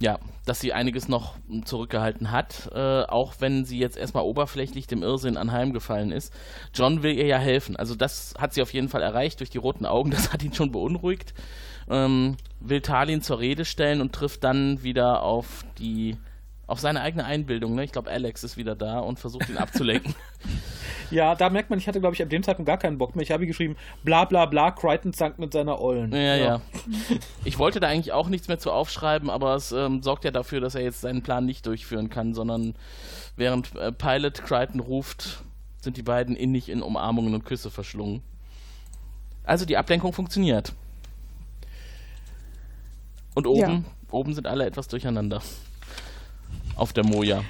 [0.00, 5.02] ja, dass sie einiges noch zurückgehalten hat, äh, auch wenn sie jetzt erstmal oberflächlich dem
[5.02, 6.32] Irrsinn anheimgefallen ist.
[6.74, 7.76] John will ihr ja helfen.
[7.76, 10.10] Also das hat sie auf jeden Fall erreicht durch die roten Augen.
[10.16, 11.34] Das hat ihn schon beunruhigt.
[11.88, 16.16] Ähm, will Talin zur Rede stellen und trifft dann wieder auf die
[16.66, 17.74] auf seine eigene Einbildung.
[17.74, 17.84] Ne?
[17.84, 20.14] Ich glaube, Alex ist wieder da und versucht ihn abzulenken.
[21.08, 23.22] Ja, da merkt man, ich hatte, glaube ich, ab dem Zeitpunkt gar keinen Bock mehr.
[23.22, 26.12] Ich habe geschrieben, bla bla bla, Crichton zankt mit seiner Ollen.
[26.12, 26.60] Ja, ja.
[27.44, 30.60] Ich wollte da eigentlich auch nichts mehr zu aufschreiben, aber es ähm, sorgt ja dafür,
[30.60, 32.74] dass er jetzt seinen Plan nicht durchführen kann, sondern
[33.36, 35.44] während äh, Pilot Crichton ruft,
[35.80, 38.20] sind die beiden innig in Umarmungen und Küsse verschlungen.
[39.44, 40.72] Also die Ablenkung funktioniert.
[43.36, 43.82] Und oben, Ja.
[44.10, 45.40] oben sind alle etwas durcheinander.
[46.76, 47.42] Auf der Moja.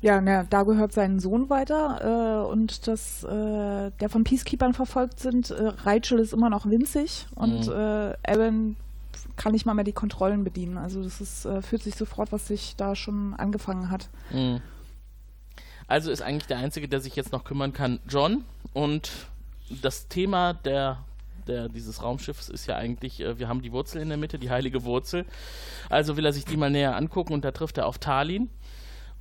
[0.00, 5.20] Ja, na, da gehört sein Sohn weiter äh, und das, äh, der von Peacekeepern verfolgt
[5.20, 5.50] sind.
[5.50, 7.72] Äh, Rachel ist immer noch winzig und Mhm.
[7.72, 8.76] äh, Aaron
[9.36, 10.76] kann nicht mal mehr die Kontrollen bedienen.
[10.76, 14.08] Also das ist, äh, fühlt sich sofort, was sich da schon angefangen hat.
[14.32, 14.60] Mhm.
[15.86, 18.44] Also ist eigentlich der Einzige, der sich jetzt noch kümmern kann, John.
[18.72, 19.10] Und
[19.82, 20.98] das Thema der,
[21.46, 24.50] der, dieses Raumschiffs ist ja eigentlich, äh, wir haben die Wurzel in der Mitte, die
[24.50, 25.24] heilige Wurzel.
[25.88, 28.50] Also will er sich die mal näher angucken und da trifft er auf Talin.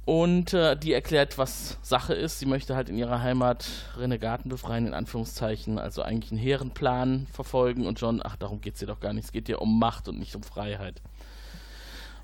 [0.04, 2.40] Und äh, die erklärt, was Sache ist.
[2.40, 3.68] Sie möchte halt in ihrer Heimat
[3.98, 5.78] Renegaten befreien, in Anführungszeichen.
[5.78, 7.86] Also eigentlich einen hehren Plan verfolgen.
[7.86, 9.26] Und John, ach, darum geht es ihr doch gar nicht.
[9.26, 11.02] Es geht ihr um Macht und nicht um Freiheit.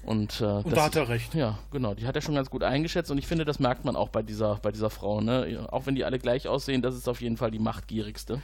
[0.03, 1.35] Und, äh, und da hat er recht.
[1.35, 1.93] Ja, genau.
[1.93, 3.11] Die hat er schon ganz gut eingeschätzt.
[3.11, 5.21] Und ich finde, das merkt man auch bei dieser, bei dieser Frau.
[5.21, 5.67] Ne?
[5.71, 8.41] Auch wenn die alle gleich aussehen, das ist auf jeden Fall die machtgierigste.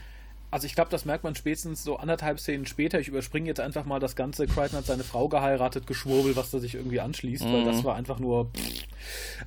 [0.54, 2.99] Also ich glaube, das merkt man spätestens so anderthalb Szenen später.
[2.99, 4.45] Ich überspringe jetzt einfach mal das ganze.
[4.45, 7.54] Crichton hat seine Frau geheiratet, Geschwurbel, was da sich irgendwie anschließt, mhm.
[7.54, 8.51] weil das war einfach nur.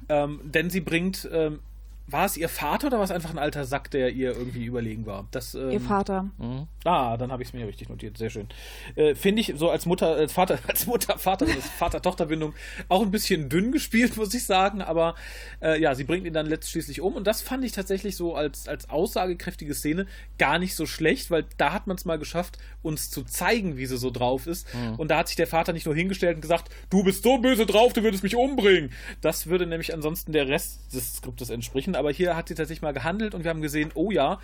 [0.08, 1.60] Ähm, denn sie bringt ähm,
[2.08, 5.06] war es ihr Vater oder war es einfach ein alter Sack, der ihr irgendwie überlegen
[5.06, 5.26] war?
[5.32, 6.30] Das, ähm, ihr Vater.
[6.38, 6.68] Mhm.
[6.84, 8.16] Ah, dann habe ich es mir richtig notiert.
[8.16, 8.48] Sehr schön.
[8.94, 12.54] Äh, Finde ich so als Mutter, als Vater, als Mutter, Vater, Vater-Tochter-Bindung
[12.88, 14.82] auch ein bisschen dünn gespielt, muss ich sagen.
[14.82, 15.16] Aber
[15.60, 17.14] äh, ja, sie bringt ihn dann letztlich um.
[17.14, 20.06] Und das fand ich tatsächlich so als, als aussagekräftige Szene
[20.38, 23.86] gar nicht so schlecht, weil da hat man es mal geschafft, uns zu zeigen, wie
[23.86, 24.72] sie so drauf ist.
[24.74, 24.94] Mhm.
[24.94, 27.66] Und da hat sich der Vater nicht nur hingestellt und gesagt, du bist so böse
[27.66, 28.92] drauf, du würdest mich umbringen.
[29.22, 32.92] Das würde nämlich ansonsten der Rest des Skriptes entsprechen aber hier hat sie tatsächlich mal
[32.92, 34.38] gehandelt und wir haben gesehen, oh ja,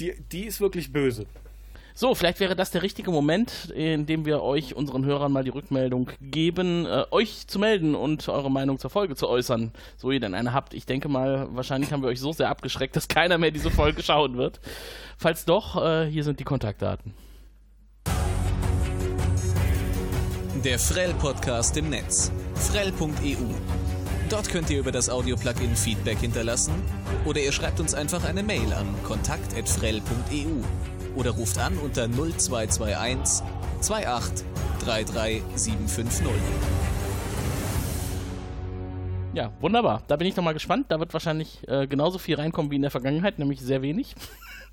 [0.00, 1.26] die, die ist wirklich böse.
[2.00, 5.50] So, vielleicht wäre das der richtige Moment, in dem wir euch, unseren Hörern, mal die
[5.50, 10.20] Rückmeldung geben, äh, euch zu melden und eure Meinung zur Folge zu äußern, so ihr
[10.20, 10.74] denn eine habt.
[10.74, 14.04] Ich denke mal, wahrscheinlich haben wir euch so sehr abgeschreckt, dass keiner mehr diese Folge
[14.04, 14.60] schauen wird.
[15.16, 17.14] Falls doch, äh, hier sind die Kontaktdaten.
[20.64, 22.30] Der Frell-Podcast im Netz.
[22.54, 23.87] Frell.eu
[24.30, 26.74] Dort könnt ihr über das Audio-Plugin Feedback hinterlassen
[27.24, 33.42] oder ihr schreibt uns einfach eine Mail an kontakt.frell.eu oder ruft an unter 0221
[33.80, 34.46] 28
[34.84, 36.26] 33 750.
[39.32, 40.02] Ja, wunderbar.
[40.08, 40.86] Da bin ich nochmal gespannt.
[40.90, 44.14] Da wird wahrscheinlich äh, genauso viel reinkommen wie in der Vergangenheit, nämlich sehr wenig.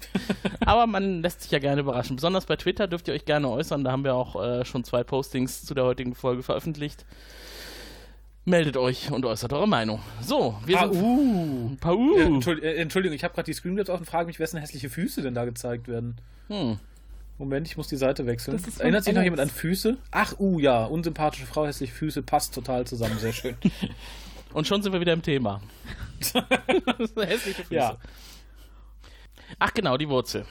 [0.66, 2.18] Aber man lässt sich ja gerne überraschen.
[2.18, 3.86] Besonders bei Twitter dürft ihr euch gerne äußern.
[3.86, 7.06] Da haben wir auch äh, schon zwei Postings zu der heutigen Folge veröffentlicht
[8.46, 10.00] meldet euch und äußert eure Meinung.
[10.22, 10.96] So, wir sind.
[10.96, 11.76] Uh.
[11.80, 12.16] Pau.
[12.16, 15.34] Äh, Entschuldigung, ich habe gerade die Screengrabs auf und frage mich, wessen hässliche Füße denn
[15.34, 16.16] da gezeigt werden.
[16.48, 16.80] Hm.
[17.38, 18.64] Moment, ich muss die Seite wechseln.
[18.80, 19.98] Erinnert sich noch jemand an Füße?
[20.12, 23.56] Ach, uh, ja, unsympathische Frau, hässliche Füße, passt total zusammen, sehr schön.
[24.54, 25.62] und schon sind wir wieder im Thema.
[27.16, 27.74] hässliche Füße.
[27.76, 27.98] Ja.
[29.60, 30.46] Ach genau, die Wurzel.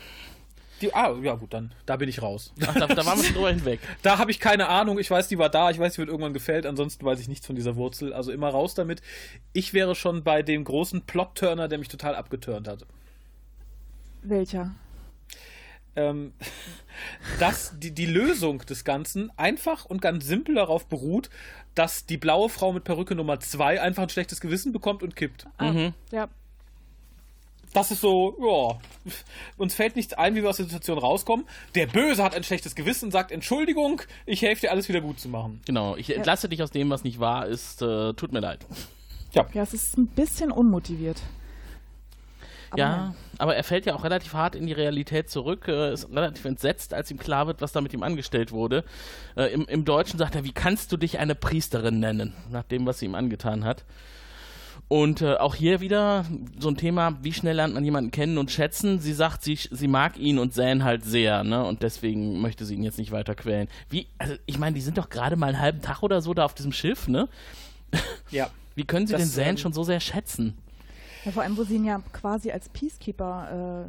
[0.80, 2.52] Die, ah, ja gut, dann da bin ich raus.
[2.66, 3.80] Ach, da, da waren wir schon drüber hinweg.
[4.02, 4.98] Da habe ich keine Ahnung.
[4.98, 5.70] Ich weiß, die war da.
[5.70, 6.66] Ich weiß, die wird irgendwann gefällt.
[6.66, 8.12] Ansonsten weiß ich nichts von dieser Wurzel.
[8.12, 9.00] Also immer raus damit.
[9.52, 12.86] Ich wäre schon bei dem großen Plot-Turner, der mich total abgeturnt hat.
[14.22, 14.74] Welcher?
[15.96, 16.32] Ähm,
[17.38, 21.30] dass die, die Lösung des Ganzen einfach und ganz simpel darauf beruht,
[21.74, 25.46] dass die blaue Frau mit Perücke Nummer 2 einfach ein schlechtes Gewissen bekommt und kippt.
[25.56, 25.94] Ah, mhm.
[26.10, 26.28] Ja,
[27.74, 29.12] das ist so, ja,
[29.58, 31.44] uns fällt nichts ein, wie wir aus der Situation rauskommen.
[31.74, 35.28] Der Böse hat ein schlechtes Gewissen, sagt Entschuldigung, ich helfe dir alles wieder gut zu
[35.28, 35.60] machen.
[35.66, 36.50] Genau, ich entlasse ja.
[36.50, 38.64] dich aus dem, was nicht wahr ist, äh, tut mir leid.
[39.32, 39.46] Ja.
[39.52, 41.20] Ja, es ist ein bisschen unmotiviert.
[42.70, 46.08] Aber ja, aber er fällt ja auch relativ hart in die Realität zurück, äh, ist
[46.10, 48.84] relativ entsetzt, als ihm klar wird, was da mit ihm angestellt wurde.
[49.36, 52.86] Äh, im, Im Deutschen sagt er, wie kannst du dich eine Priesterin nennen, nach dem,
[52.86, 53.84] was sie ihm angetan hat.
[54.88, 56.24] Und äh, auch hier wieder
[56.58, 59.00] so ein Thema, wie schnell lernt man jemanden kennen und schätzen?
[59.00, 61.64] Sie sagt, sie, sie mag ihn und Zane halt sehr, ne?
[61.64, 63.68] Und deswegen möchte sie ihn jetzt nicht weiter quälen.
[63.88, 66.44] Wie, also ich meine, die sind doch gerade mal einen halben Tag oder so da
[66.44, 67.28] auf diesem Schiff, ne?
[68.30, 68.50] Ja.
[68.74, 70.58] Wie können sie das, den Zane ähm, schon so sehr schätzen?
[71.24, 73.88] Ja, vor allem, wo sie ihn ja quasi als Peacekeeper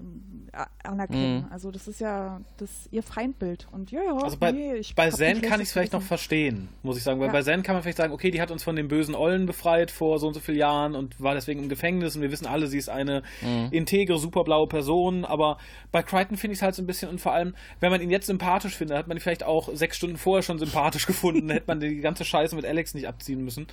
[0.53, 1.41] äh, anerkennen.
[1.41, 1.51] Mhm.
[1.51, 3.67] Also das ist ja das ihr Feindbild.
[3.71, 6.97] Und ja, ja, also bei, nee, bei Zen kann ich es vielleicht noch verstehen, muss
[6.97, 7.19] ich sagen.
[7.19, 7.33] Weil ja.
[7.33, 9.91] bei Zen kann man vielleicht sagen, okay, die hat uns von den bösen Ollen befreit
[9.91, 12.67] vor so und so vielen Jahren und war deswegen im Gefängnis und wir wissen alle,
[12.67, 13.67] sie ist eine mhm.
[13.71, 15.25] integre, superblaue Person.
[15.25, 15.57] Aber
[15.91, 18.11] bei Crichton finde ich es halt so ein bisschen und vor allem, wenn man ihn
[18.11, 21.67] jetzt sympathisch findet, hat man ihn vielleicht auch sechs Stunden vorher schon sympathisch gefunden, hätte
[21.67, 23.67] man die ganze Scheiße mit Alex nicht abziehen müssen.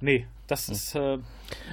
[0.00, 0.74] Nee, das mhm.
[0.74, 0.94] ist.
[0.94, 1.18] Äh,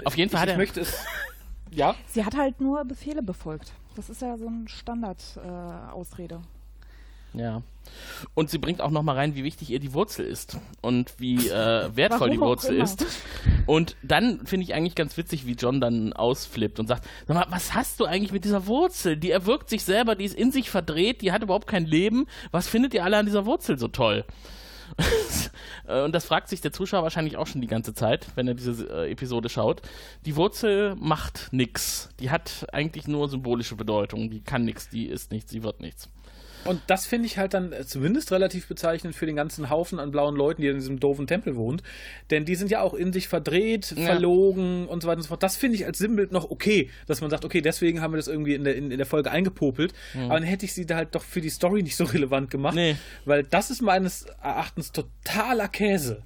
[0.06, 0.54] Auf jeden Fall ich, hat er.
[0.54, 0.94] Ich möchte es.
[1.76, 1.96] Ja?
[2.08, 3.74] Sie hat halt nur Befehle befolgt.
[3.96, 6.36] Das ist ja so eine Standard-Ausrede.
[6.36, 7.62] Äh, ja.
[8.36, 11.90] Und sie bringt auch nochmal rein, wie wichtig ihr die Wurzel ist und wie äh,
[11.96, 13.06] wertvoll die Wurzel ist.
[13.66, 17.48] Und dann finde ich eigentlich ganz witzig, wie John dann ausflippt und sagt: Sag mal,
[17.50, 19.18] was hast du eigentlich mit dieser Wurzel?
[19.18, 22.26] Die erwirkt sich selber, die ist in sich verdreht, die hat überhaupt kein Leben.
[22.52, 24.26] Was findet ihr alle an dieser Wurzel so toll?
[25.86, 28.54] Äh, und das fragt sich der Zuschauer wahrscheinlich auch schon die ganze Zeit, wenn er
[28.54, 29.82] diese äh, Episode schaut.
[30.26, 32.10] Die Wurzel macht nichts.
[32.22, 34.30] Die hat eigentlich nur symbolische Bedeutung.
[34.30, 36.10] Die kann nichts, die ist nichts, sie wird nichts.
[36.66, 40.36] Und das finde ich halt dann zumindest relativ bezeichnend für den ganzen Haufen an blauen
[40.36, 41.84] Leuten, die in diesem doofen Tempel wohnt.
[42.30, 44.06] Denn die sind ja auch in sich verdreht, ja.
[44.06, 45.44] verlogen und so weiter und so fort.
[45.44, 48.28] Das finde ich als Sinnbild noch okay, dass man sagt, okay, deswegen haben wir das
[48.28, 49.94] irgendwie in der, in, in der Folge eingepopelt.
[50.14, 50.24] Mhm.
[50.26, 52.76] Aber dann hätte ich sie da halt doch für die Story nicht so relevant gemacht.
[52.76, 52.96] Nee.
[53.26, 56.24] Weil das ist meines Erachtens totaler Käse.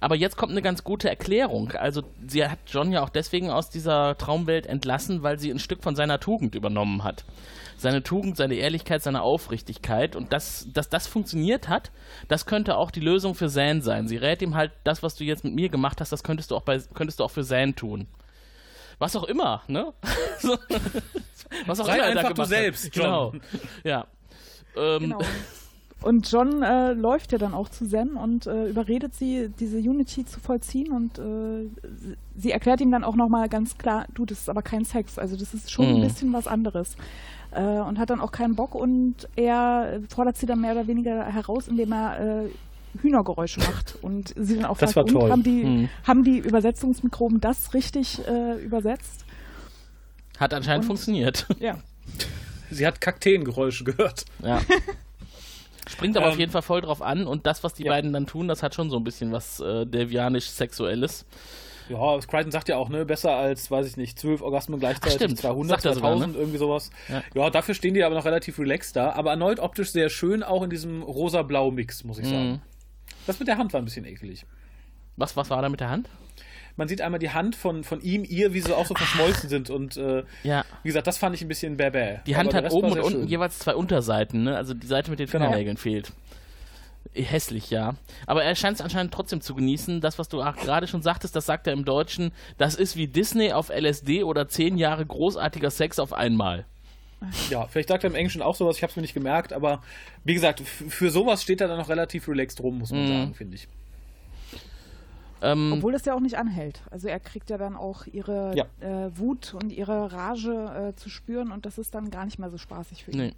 [0.00, 1.72] Aber jetzt kommt eine ganz gute Erklärung.
[1.72, 5.82] Also sie hat John ja auch deswegen aus dieser Traumwelt entlassen, weil sie ein Stück
[5.82, 7.24] von seiner Tugend übernommen hat.
[7.76, 10.14] Seine Tugend, seine Ehrlichkeit, seine Aufrichtigkeit.
[10.14, 11.90] Und das, dass das funktioniert hat,
[12.28, 14.06] das könnte auch die Lösung für Zan sein.
[14.06, 16.56] Sie rät ihm halt, das, was du jetzt mit mir gemacht hast, das könntest du
[16.56, 18.06] auch, bei, könntest du auch für Zan tun.
[18.98, 19.94] Was auch immer, ne?
[21.66, 23.32] was auch Sei immer er einfach du selbst, John.
[23.32, 23.44] Genau.
[23.82, 24.06] Ja.
[24.76, 25.20] Ähm, genau.
[26.02, 30.24] Und John äh, läuft ja dann auch zu Zen und äh, überredet sie, diese Unity
[30.24, 31.68] zu vollziehen und äh,
[32.36, 35.36] sie erklärt ihm dann auch nochmal ganz klar, du, das ist aber kein Sex, also
[35.36, 35.96] das ist schon mhm.
[35.96, 36.96] ein bisschen was anderes.
[37.50, 41.24] Äh, und hat dann auch keinen Bock und er fordert sie dann mehr oder weniger
[41.26, 42.50] heraus, indem er äh,
[43.02, 45.30] Hühnergeräusche macht und sie dann auch das fragt, war toll.
[45.30, 45.88] haben die, mhm.
[46.06, 49.26] haben die Übersetzungsmikroben das richtig äh, übersetzt?
[50.38, 51.46] Hat anscheinend und, funktioniert.
[51.58, 51.76] Ja.
[52.70, 54.24] Sie hat Kakteengeräusche gehört.
[54.42, 54.60] Ja.
[55.88, 57.92] Springt aber ähm, auf jeden Fall voll drauf an und das, was die ja.
[57.92, 61.24] beiden dann tun, das hat schon so ein bisschen was äh, devianisch-sexuelles.
[61.88, 65.24] Ja, Crichton sagt ja auch, ne, besser als, weiß ich nicht, zwölf Orgasmen gleichzeitig, Ach,
[65.24, 65.38] stimmt.
[65.38, 66.38] 200, 2000, ne?
[66.38, 66.90] irgendwie sowas.
[67.08, 67.22] Ja.
[67.34, 67.50] ja.
[67.50, 70.70] dafür stehen die aber noch relativ relaxed da, aber erneut optisch sehr schön, auch in
[70.70, 72.30] diesem rosa-blau-Mix, muss ich mhm.
[72.30, 72.62] sagen.
[73.26, 74.46] Das mit der Hand war ein bisschen eklig.
[75.16, 76.08] Was, was war da mit der Hand?
[76.76, 79.70] Man sieht einmal die Hand von, von ihm, ihr, wie sie auch so verschmolzen sind.
[79.70, 80.64] Und äh, ja.
[80.82, 83.28] wie gesagt, das fand ich ein bisschen bäh, Die Hand hat oben und unten schön.
[83.28, 84.56] jeweils zwei Unterseiten, ne?
[84.56, 85.44] Also die Seite mit den genau.
[85.44, 85.82] Fingernägeln genau.
[85.82, 86.12] fehlt.
[87.12, 87.94] Hässlich, ja.
[88.26, 90.00] Aber er scheint es anscheinend trotzdem zu genießen.
[90.00, 92.32] Das, was du gerade schon sagtest, das sagt er im Deutschen.
[92.56, 96.66] Das ist wie Disney auf LSD oder zehn Jahre großartiger Sex auf einmal.
[97.50, 99.82] Ja, vielleicht sagt er im Englischen auch sowas, ich habe es mir nicht gemerkt, aber
[100.24, 103.08] wie gesagt, für sowas steht er dann noch relativ relaxed rum, muss man mm.
[103.08, 103.68] sagen, finde ich.
[105.42, 106.82] Ähm, Obwohl das ja auch nicht anhält.
[106.90, 108.64] Also er kriegt ja dann auch ihre ja.
[108.80, 112.50] äh, Wut und ihre Rage äh, zu spüren und das ist dann gar nicht mehr
[112.50, 113.18] so spaßig für ihn.
[113.18, 113.34] Nee.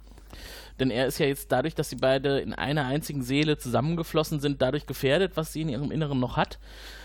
[0.79, 4.61] Denn er ist ja jetzt dadurch, dass sie beide in einer einzigen Seele zusammengeflossen sind,
[4.61, 6.59] dadurch gefährdet, was sie in ihrem Inneren noch hat.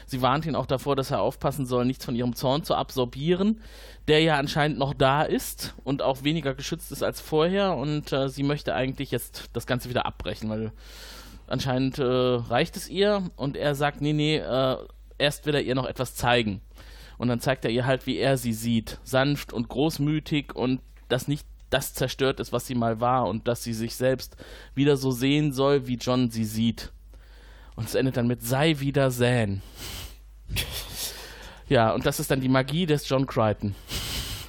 [0.06, 3.60] Sie warnt ihn auch davor, dass er aufpassen soll, nichts von ihrem Zorn zu absorbieren,
[4.08, 7.76] der ja anscheinend noch da ist und auch weniger geschützt ist als vorher.
[7.76, 10.72] Und äh, sie möchte eigentlich jetzt das Ganze wieder abbrechen, weil
[11.48, 14.76] Anscheinend äh, reicht es ihr und er sagt, nee, nee, äh,
[15.16, 16.60] erst will er ihr noch etwas zeigen.
[17.16, 18.98] Und dann zeigt er ihr halt, wie er sie sieht.
[19.02, 23.64] Sanft und großmütig und dass nicht das zerstört ist, was sie mal war und dass
[23.64, 24.36] sie sich selbst
[24.74, 26.92] wieder so sehen soll, wie John sie sieht.
[27.76, 29.62] Und es endet dann mit sei wieder Zan.
[31.68, 33.74] ja, und das ist dann die Magie des John Crichton,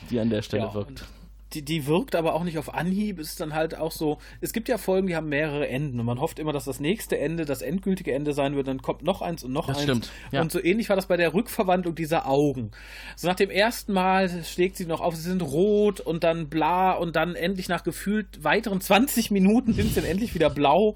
[0.09, 1.05] die an der Stelle ja, wirkt
[1.53, 3.19] die, die wirkt aber auch nicht auf Anhieb.
[3.19, 6.05] Es ist dann halt auch so, es gibt ja Folgen, die haben mehrere Enden und
[6.05, 8.67] man hofft immer, dass das nächste Ende das endgültige Ende sein wird.
[8.67, 9.83] Dann kommt noch eins und noch das eins.
[9.83, 10.11] Stimmt.
[10.31, 10.41] Ja.
[10.41, 12.71] Und so ähnlich war das bei der Rückverwandlung dieser Augen.
[13.15, 16.91] So nach dem ersten Mal schlägt sie noch auf, sie sind rot und dann bla
[16.91, 20.95] und dann endlich nach gefühlt weiteren 20 Minuten sind sie dann endlich wieder blau.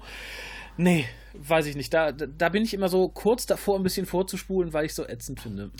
[0.76, 1.92] Nee, weiß ich nicht.
[1.92, 5.40] Da, da bin ich immer so kurz davor, ein bisschen vorzuspulen, weil ich so ätzend
[5.40, 5.70] finde.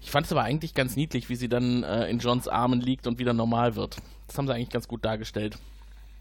[0.00, 3.06] Ich fand es aber eigentlich ganz niedlich, wie sie dann äh, in Johns Armen liegt
[3.06, 3.96] und wieder normal wird.
[4.26, 5.58] Das haben sie eigentlich ganz gut dargestellt.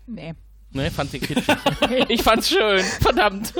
[0.07, 0.33] Nee.
[0.71, 1.55] Nee, fand sie kitschig.
[2.09, 3.53] ich fand's schön, verdammt.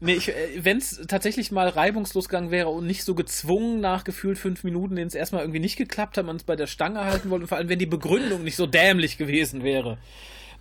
[0.00, 4.38] Nee, äh, wenn es tatsächlich mal reibungslos gegangen wäre und nicht so gezwungen nach gefühlt
[4.38, 7.30] fünf Minuten, denen es erstmal irgendwie nicht geklappt hat, man es bei der Stange halten
[7.30, 9.96] wollte und vor allem, wenn die Begründung nicht so dämlich gewesen wäre.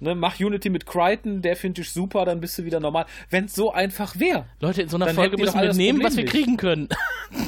[0.04, 3.06] Ne, mach Unity mit Crichton, der finde ich super, dann bist du wieder normal.
[3.30, 4.48] Wenn es so einfach wäre.
[4.60, 6.90] Leute, in so einer Folge müssen wir nehmen, was wir kriegen können.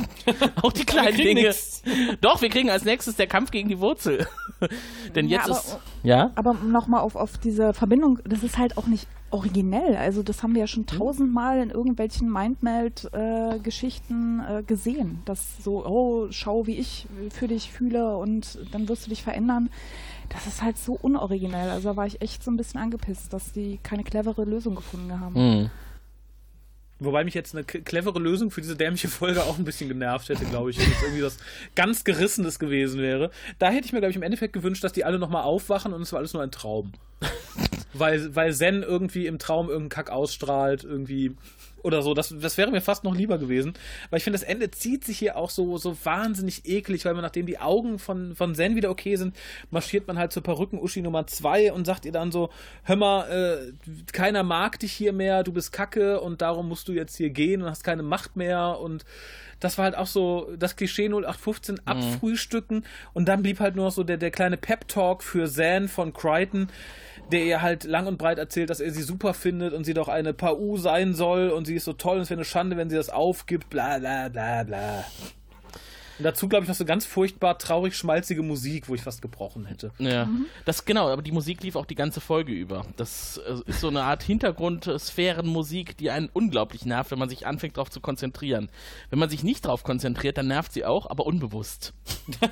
[0.61, 1.41] Auch die kleinen Dinge.
[1.41, 1.83] Nix.
[2.21, 4.25] Doch, wir kriegen als nächstes der Kampf gegen die Wurzel.
[5.15, 5.77] Denn jetzt ja, aber, ist.
[6.03, 6.31] Ja?
[6.35, 9.97] Aber nochmal auf, auf diese Verbindung, das ist halt auch nicht originell.
[9.97, 10.97] Also, das haben wir ja schon hm?
[10.97, 15.23] tausendmal in irgendwelchen Mindmeld-Geschichten äh, äh, gesehen.
[15.25, 19.69] Dass so, oh, schau, wie ich für dich fühle und dann wirst du dich verändern
[20.29, 21.69] das ist halt so unoriginell.
[21.69, 25.19] Also da war ich echt so ein bisschen angepisst, dass die keine clevere Lösung gefunden
[25.19, 25.33] haben.
[25.33, 25.69] Mhm.
[26.99, 30.45] Wobei mich jetzt eine clevere Lösung für diese dämliche Folge auch ein bisschen genervt hätte,
[30.45, 31.37] glaube ich, wenn es irgendwie was
[31.75, 33.31] ganz Gerissenes gewesen wäre.
[33.59, 36.01] Da hätte ich mir, glaube ich, im Endeffekt gewünscht, dass die alle nochmal aufwachen und
[36.01, 36.93] es war alles nur ein Traum.
[37.93, 41.35] weil, weil Zen irgendwie im Traum irgendeinen Kack ausstrahlt, irgendwie
[41.85, 42.13] oder so.
[42.13, 43.73] Das, das wäre mir fast noch lieber gewesen.
[44.09, 47.21] Weil ich finde, das Ende zieht sich hier auch so, so wahnsinnig eklig, weil man,
[47.21, 49.35] nachdem die Augen von, von Zen wieder okay sind,
[49.69, 52.49] marschiert man halt zur Perücken-Uschi Nummer 2 und sagt ihr dann so:
[52.83, 56.91] Hör mal, äh, keiner mag dich hier mehr, du bist kacke und darum musst du
[56.91, 59.05] jetzt hier gehen und hast keine Macht mehr und
[59.59, 61.81] das war halt auch so das Klischee 0815 mhm.
[61.85, 66.13] abfrühstücken und dann blieb halt nur noch so der, der kleine Pep-Talk für Zan von
[66.13, 66.67] Crichton,
[67.31, 70.07] der ihr halt lang und breit erzählt, dass er sie super findet und sie doch
[70.07, 72.89] eine Pau sein soll und sie ist so toll und es wäre eine Schande, wenn
[72.89, 75.05] sie das aufgibt, bla bla bla bla.
[76.17, 79.65] Und dazu, glaube ich, noch so ganz furchtbar traurig schmalzige Musik, wo ich fast gebrochen
[79.65, 79.91] hätte.
[79.97, 80.29] Ja,
[80.65, 82.85] das genau, aber die Musik lief auch die ganze Folge über.
[82.95, 87.77] Das äh, ist so eine Art Hintergrundsphärenmusik, die einen unglaublich nervt, wenn man sich anfängt
[87.77, 88.69] darauf zu konzentrieren.
[89.09, 91.93] Wenn man sich nicht darauf konzentriert, dann nervt sie auch, aber unbewusst.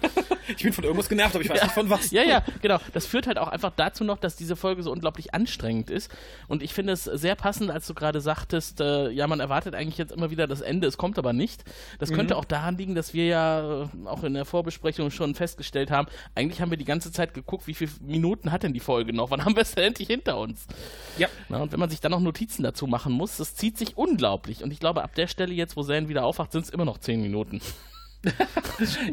[0.58, 2.12] Ich bin von irgendwas genervt, aber ich weiß nicht von was.
[2.12, 2.78] Ja, ja, genau.
[2.92, 6.12] Das führt halt auch einfach dazu noch, dass diese Folge so unglaublich anstrengend ist.
[6.50, 9.98] Und ich finde es sehr passend, als du gerade sagtest, äh, ja, man erwartet eigentlich
[9.98, 11.64] jetzt immer wieder das Ende, es kommt aber nicht.
[12.00, 15.92] Das könnte auch daran liegen, dass wir ja äh, auch in der Vorbesprechung schon festgestellt
[15.92, 19.14] haben, eigentlich haben wir die ganze Zeit geguckt, wie viele Minuten hat denn die Folge
[19.14, 19.32] noch?
[19.32, 20.66] Wann haben wir es denn endlich hinter uns?
[21.18, 21.28] Ja.
[21.50, 24.64] Na, und wenn man sich dann noch Notizen dazu machen muss, das zieht sich unglaublich.
[24.64, 26.98] Und ich glaube, ab der Stelle jetzt, wo Zane wieder aufwacht, sind es immer noch
[26.98, 27.62] zehn Minuten.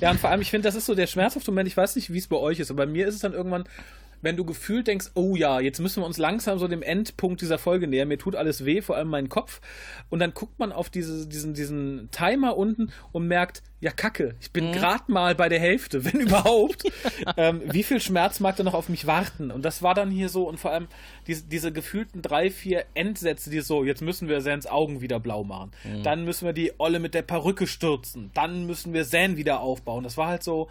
[0.00, 1.68] Ja, und vor allem, ich finde, das ist so der schmerzhafte Moment.
[1.68, 3.64] Ich weiß nicht, wie es bei euch ist, aber bei mir ist es dann irgendwann,
[4.22, 7.58] wenn du gefühlt denkst, oh ja, jetzt müssen wir uns langsam so dem Endpunkt dieser
[7.58, 8.08] Folge nähern.
[8.08, 9.60] Mir tut alles weh, vor allem mein Kopf.
[10.08, 14.50] Und dann guckt man auf diese, diesen, diesen Timer unten und merkt, ja, kacke, ich
[14.50, 16.84] bin gerade mal bei der Hälfte, wenn überhaupt.
[17.36, 19.50] ähm, wie viel Schmerz mag da noch auf mich warten?
[19.50, 20.88] Und das war dann hier so, und vor allem
[21.26, 25.44] diese, diese gefühlten drei, vier Endsätze, die so, jetzt müssen wir Sans Augen wieder blau
[25.44, 25.70] machen.
[26.02, 28.30] Dann müssen wir die Olle mit der Perücke stürzen.
[28.34, 30.04] Dann müssen wir San wieder aufbauen.
[30.04, 30.68] Das war halt so,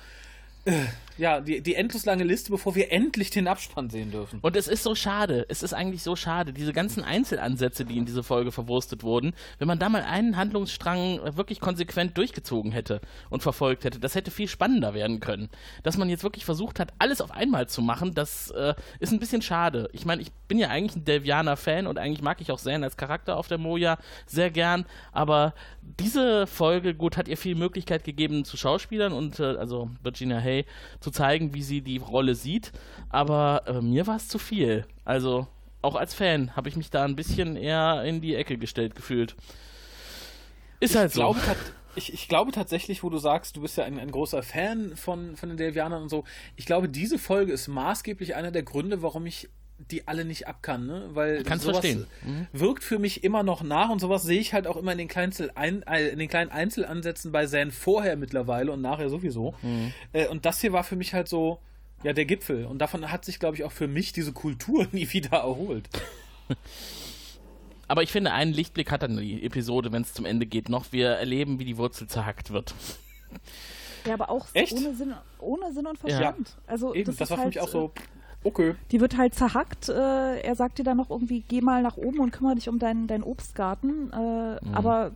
[0.65, 0.73] äh,
[1.19, 4.39] ja, die, die endlos lange Liste, bevor wir endlich den Abspann sehen dürfen.
[4.41, 8.05] Und es ist so schade, es ist eigentlich so schade, diese ganzen Einzelansätze, die in
[8.05, 13.43] diese Folge verwurstet wurden, wenn man da mal einen Handlungsstrang wirklich konsequent durchgezogen hätte und
[13.43, 15.49] verfolgt hätte, das hätte viel spannender werden können.
[15.83, 19.19] Dass man jetzt wirklich versucht hat, alles auf einmal zu machen, das äh, ist ein
[19.19, 19.89] bisschen schade.
[19.91, 22.95] Ich meine, ich bin ja eigentlich ein Delvianer-Fan und eigentlich mag ich auch Zan als
[22.95, 28.45] Charakter auf der Moja sehr gern, aber diese Folge, gut, hat ihr viel Möglichkeit gegeben
[28.45, 30.65] zu Schauspielern und äh, also Virginia Hay
[31.01, 32.71] zu zeigen, wie sie die Rolle sieht,
[33.09, 34.85] aber äh, mir war es zu viel.
[35.05, 35.47] Also
[35.81, 39.35] auch als Fan habe ich mich da ein bisschen eher in die Ecke gestellt gefühlt.
[40.79, 41.21] Ist halt ich so.
[41.21, 41.39] glaube,
[41.95, 45.35] ich, ich glaube tatsächlich, wo du sagst, du bist ja ein, ein großer Fan von,
[45.35, 46.23] von den Delvianern und so.
[46.55, 49.49] Ich glaube, diese Folge ist maßgeblich einer der Gründe, warum ich
[49.91, 51.09] die alle nicht ab kann, ne?
[51.13, 52.05] Weil Kannst sowas verstehen.
[52.23, 52.47] Mhm.
[52.51, 55.07] wirkt für mich immer noch nach und sowas sehe ich halt auch immer in den,
[55.07, 59.55] Kleinzel ein, äh, in den kleinen Einzelansätzen bei Zan vorher mittlerweile und nachher sowieso.
[59.61, 59.93] Mhm.
[60.13, 61.59] Äh, und das hier war für mich halt so,
[62.03, 62.65] ja, der Gipfel.
[62.65, 65.89] Und davon hat sich, glaube ich, auch für mich diese Kultur nie wieder erholt.
[67.87, 70.91] Aber ich finde, einen Lichtblick hat dann die Episode, wenn es zum Ende geht, noch.
[70.91, 72.75] Wir erleben, wie die Wurzel zerhackt wird.
[74.05, 74.73] Ja, aber auch Echt?
[74.73, 76.55] ohne Sinn, ohne Sinn und Verstand.
[76.67, 77.91] Also Eben, das, das, war für halt, mich auch so,
[78.43, 78.75] okay.
[78.91, 79.89] Die wird halt zerhackt.
[79.89, 82.79] Äh, er sagt dir dann noch irgendwie, geh mal nach oben und kümmere dich um
[82.79, 84.11] deinen, deinen Obstgarten.
[84.11, 85.11] Äh, Aber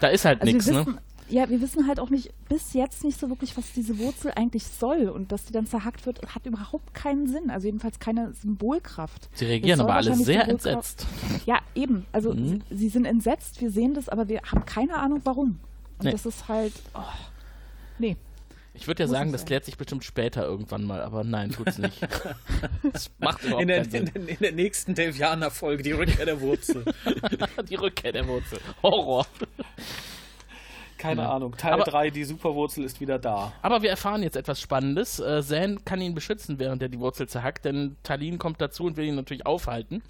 [0.00, 0.86] Da ist halt also nichts, ne?
[1.28, 4.66] ja, wir wissen halt auch nicht, bis jetzt nicht so wirklich, was diese Wurzel eigentlich
[4.66, 5.08] soll.
[5.08, 7.50] Und dass die dann zerhackt wird, hat überhaupt keinen Sinn.
[7.50, 9.28] Also jedenfalls keine Symbolkraft.
[9.34, 11.06] Sie reagieren aber alle sehr entsetzt.
[11.46, 12.06] Ja, eben.
[12.12, 12.62] Also Mhm.
[12.70, 15.60] sie, sie sind entsetzt, wir sehen das, aber wir haben keine Ahnung warum.
[15.98, 16.12] Und Nee.
[16.12, 16.72] das ist halt.
[16.94, 17.00] Oh,
[17.98, 18.16] nee.
[18.72, 19.46] Ich würde ja Muss sagen, das sein.
[19.48, 22.00] klärt sich bestimmt später irgendwann mal, aber nein, tut's nicht.
[22.92, 24.26] das macht überhaupt In der, keinen in, Sinn.
[24.26, 26.84] der- in der nächsten Delvianer-Folge, die Rückkehr der Wurzel.
[27.68, 28.58] Die Rückkehr der Wurzel.
[28.82, 29.26] Horror.
[31.00, 31.30] Keine Ja.
[31.32, 31.56] Ahnung.
[31.56, 33.52] Teil Aber- 3, die Superwurzel ist wieder da.
[33.62, 35.18] Aber wir erfahren jetzt etwas Spannendes.
[35.18, 38.96] Äh, Zan kann ihn beschützen, während er die Wurzel zerhackt, denn Talin kommt dazu und
[38.98, 40.02] will ihn natürlich aufhalten,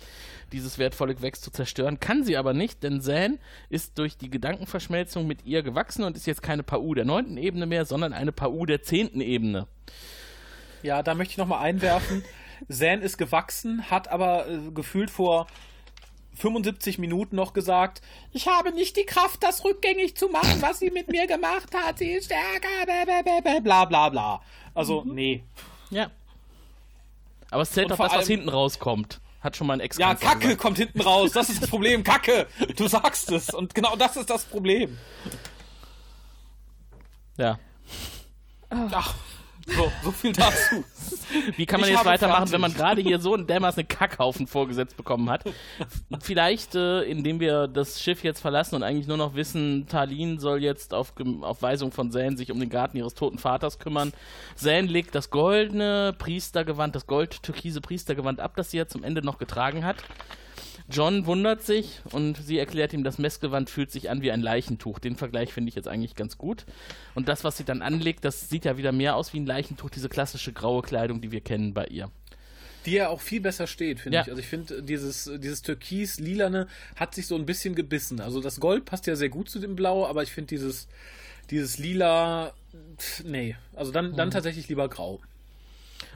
[0.52, 2.00] dieses wertvolle Gewächs zu zerstören.
[2.00, 3.38] Kann sie aber nicht, denn Zan
[3.68, 7.66] ist durch die Gedankenverschmelzung mit ihr gewachsen und ist jetzt keine Pau der neunten Ebene
[7.66, 9.68] mehr, sondern eine Pau der zehnten Ebene.
[10.82, 12.24] Ja, da möchte ich nochmal einwerfen.
[12.68, 15.46] Zan ist gewachsen, hat aber äh, gefühlt vor
[16.34, 18.02] 75 Minuten noch gesagt,
[18.32, 21.98] ich habe nicht die Kraft, das rückgängig zu machen, was sie mit mir gemacht hat.
[21.98, 22.68] Sie ist stärker,
[23.62, 24.42] bla bla bla.
[24.74, 25.42] Also, nee.
[25.90, 26.10] Ja.
[27.50, 29.20] Aber es zählt vor das, was hinten rauskommt.
[29.40, 31.32] Hat schon mal ein ex Ja, Kacke kommt hinten raus.
[31.32, 32.04] Das ist das Problem.
[32.04, 32.46] Kacke.
[32.76, 33.50] Du sagst es.
[33.50, 34.98] Und genau das ist das Problem.
[37.38, 37.58] Ja.
[38.68, 39.14] Ach,
[39.76, 40.84] so, so viel dazu.
[41.56, 42.52] Wie kann man Ich jetzt weitermachen, fertig.
[42.52, 45.44] wenn man gerade hier so einen dermaßen Kackhaufen vorgesetzt bekommen hat?
[46.20, 50.62] Vielleicht, äh, indem wir das Schiff jetzt verlassen und eigentlich nur noch wissen, Talin soll
[50.62, 54.12] jetzt auf, auf Weisung von Zane sich um den Garten ihres toten Vaters kümmern.
[54.56, 59.38] Zane legt das goldene Priestergewand, das gold-türkise Priestergewand ab, das sie ja zum Ende noch
[59.38, 59.96] getragen hat.
[60.90, 64.98] John wundert sich und sie erklärt ihm, das Messgewand fühlt sich an wie ein Leichentuch.
[64.98, 66.64] Den Vergleich finde ich jetzt eigentlich ganz gut.
[67.14, 69.90] Und das, was sie dann anlegt, das sieht ja wieder mehr aus wie ein Leichentuch,
[69.90, 72.10] diese klassische graue Kleidung, die wir kennen bei ihr.
[72.86, 74.22] Die ja auch viel besser steht, finde Ja.
[74.22, 74.28] ich.
[74.30, 76.66] Also ich finde, dieses, dieses Türkis-Lilane
[76.96, 78.20] hat sich so ein bisschen gebissen.
[78.20, 80.88] Also das Gold passt ja sehr gut zu dem Blau, aber ich finde dieses,
[81.50, 82.54] dieses Lila,
[82.96, 83.56] pff, nee.
[83.74, 85.20] Also dann, dann tatsächlich lieber grau.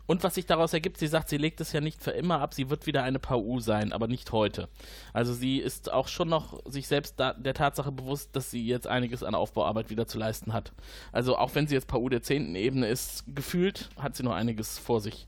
[0.07, 2.53] Und was sich daraus ergibt, sie sagt, sie legt es ja nicht für immer ab,
[2.53, 4.69] sie wird wieder eine PAU sein, aber nicht heute.
[5.13, 8.87] Also sie ist auch schon noch sich selbst da, der Tatsache bewusst, dass sie jetzt
[8.87, 10.73] einiges an Aufbauarbeit wieder zu leisten hat.
[11.13, 14.79] Also auch wenn sie jetzt PAU der zehnten Ebene ist, gefühlt hat sie noch einiges
[14.79, 15.27] vor sich,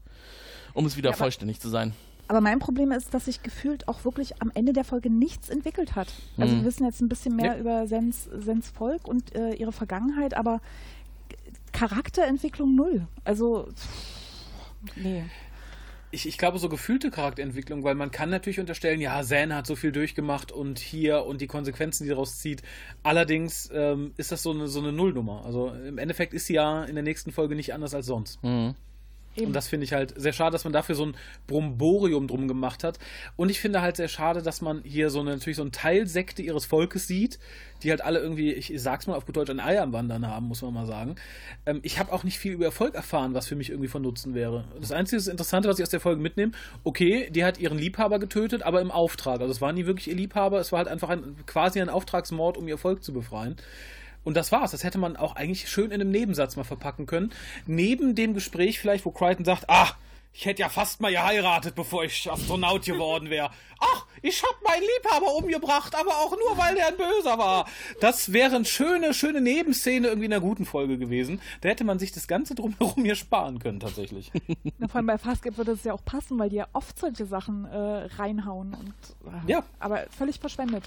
[0.75, 1.95] um es wieder ja, vollständig zu sein.
[2.29, 5.95] Aber mein Problem ist, dass sich gefühlt auch wirklich am Ende der Folge nichts entwickelt
[5.95, 6.09] hat.
[6.37, 6.61] Also mhm.
[6.61, 7.59] wir wissen jetzt ein bisschen mehr ja.
[7.59, 10.61] über Sens, Sens Volk und äh, ihre Vergangenheit, aber
[11.73, 13.07] Charakterentwicklung null.
[13.25, 13.69] Also,
[14.95, 15.25] nee.
[16.13, 19.75] Ich, ich, glaube, so gefühlte Charakterentwicklung, weil man kann natürlich unterstellen, ja, Zan hat so
[19.75, 22.63] viel durchgemacht und hier und die Konsequenzen, die daraus zieht.
[23.03, 25.45] Allerdings ähm, ist das so eine, so eine Nullnummer.
[25.45, 28.43] Also im Endeffekt ist sie ja in der nächsten Folge nicht anders als sonst.
[28.43, 28.77] Mhm.
[29.37, 29.49] Eben.
[29.49, 31.17] Und das finde ich halt sehr schade, dass man dafür so ein
[31.47, 32.99] Bromborium drum gemacht hat.
[33.37, 36.43] Und ich finde halt sehr schade, dass man hier so eine, natürlich so eine Teilsekte
[36.43, 37.39] ihres Volkes sieht,
[37.83, 40.47] die halt alle irgendwie, ich sag's mal auf gut Deutsch, ein Ei am Wandern haben,
[40.47, 41.17] muss man mal sagen.
[41.67, 44.35] Ähm, ich habe auch nicht viel über Erfolg erfahren, was für mich irgendwie von Nutzen
[44.35, 44.65] wäre.
[44.81, 46.53] Das einzige das Interessante, was ich aus der Folge mitnehme,
[46.85, 49.41] okay, die hat ihren Liebhaber getötet, aber im Auftrag.
[49.41, 52.57] Also es war nie wirklich ihr Liebhaber, es war halt einfach ein, quasi ein Auftragsmord,
[52.57, 53.57] um ihr Volk zu befreien.
[54.27, 54.73] Und das war's.
[54.73, 57.33] Das hätte man auch eigentlich schön in einem Nebensatz mal verpacken können.
[57.65, 59.93] Neben dem Gespräch vielleicht, wo Crichton sagt, ah,
[60.37, 63.51] ich hätte ja fast mal geheiratet, bevor ich Astronaut geworden wäre.
[63.81, 67.67] Ach, ich hab meinen Liebhaber umgebracht, aber auch nur, weil der ein Böser war.
[68.01, 71.41] Das wäre eine schöne, schöne Nebenszene irgendwie in einer guten Folge gewesen.
[71.63, 74.31] Da hätte man sich das Ganze drumherum hier sparen können, tatsächlich.
[74.79, 77.25] Na, vor allem bei Fastgap würde es ja auch passen, weil die ja oft solche
[77.25, 77.77] Sachen äh,
[78.17, 78.75] reinhauen.
[78.75, 79.65] Und, äh, ja.
[79.79, 80.85] Aber völlig verschwendet.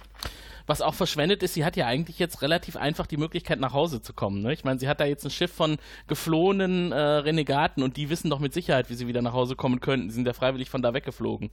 [0.70, 4.04] Was auch verschwendet ist, sie hat ja eigentlich jetzt relativ einfach die Möglichkeit, nach Hause
[4.04, 4.43] zu kommen.
[4.43, 4.54] Ne?
[4.54, 8.30] Ich meine, sie hat da jetzt ein Schiff von geflohenen äh, Renegaten und die wissen
[8.30, 10.07] doch mit Sicherheit, wie sie wieder nach Hause kommen könnten.
[10.07, 11.49] Die sind ja freiwillig von da weggeflogen.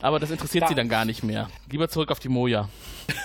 [0.00, 0.68] Aber das interessiert da.
[0.68, 1.48] sie dann gar nicht mehr.
[1.70, 2.68] Lieber zurück auf die Moja.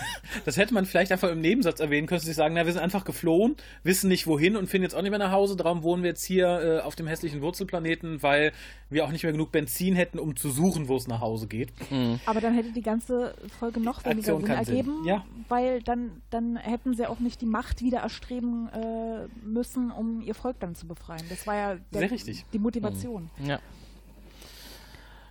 [0.46, 3.04] Das hätte man vielleicht einfach im Nebensatz erwähnen können, sie sagen, na, wir sind einfach
[3.04, 5.56] geflohen, wissen nicht wohin und finden jetzt auch nicht mehr nach Hause.
[5.56, 8.52] Darum wohnen wir jetzt hier äh, auf dem hässlichen Wurzelplaneten, weil
[8.90, 11.72] wir auch nicht mehr genug Benzin hätten, um zu suchen, wo es nach Hause geht.
[11.90, 12.20] Mhm.
[12.26, 15.06] Aber dann hätte die ganze Folge noch weniger Aktion Sinn ergeben, Sinn.
[15.06, 15.26] Ja.
[15.48, 20.36] weil dann, dann hätten sie auch nicht die Macht wieder erstreben äh, müssen, um ihr
[20.36, 21.24] Volk dann zu befreien.
[21.30, 22.46] Das war ja der, Sehr richtig.
[22.54, 23.30] die Motivation.
[23.38, 23.50] Mhm.
[23.50, 23.60] Ja.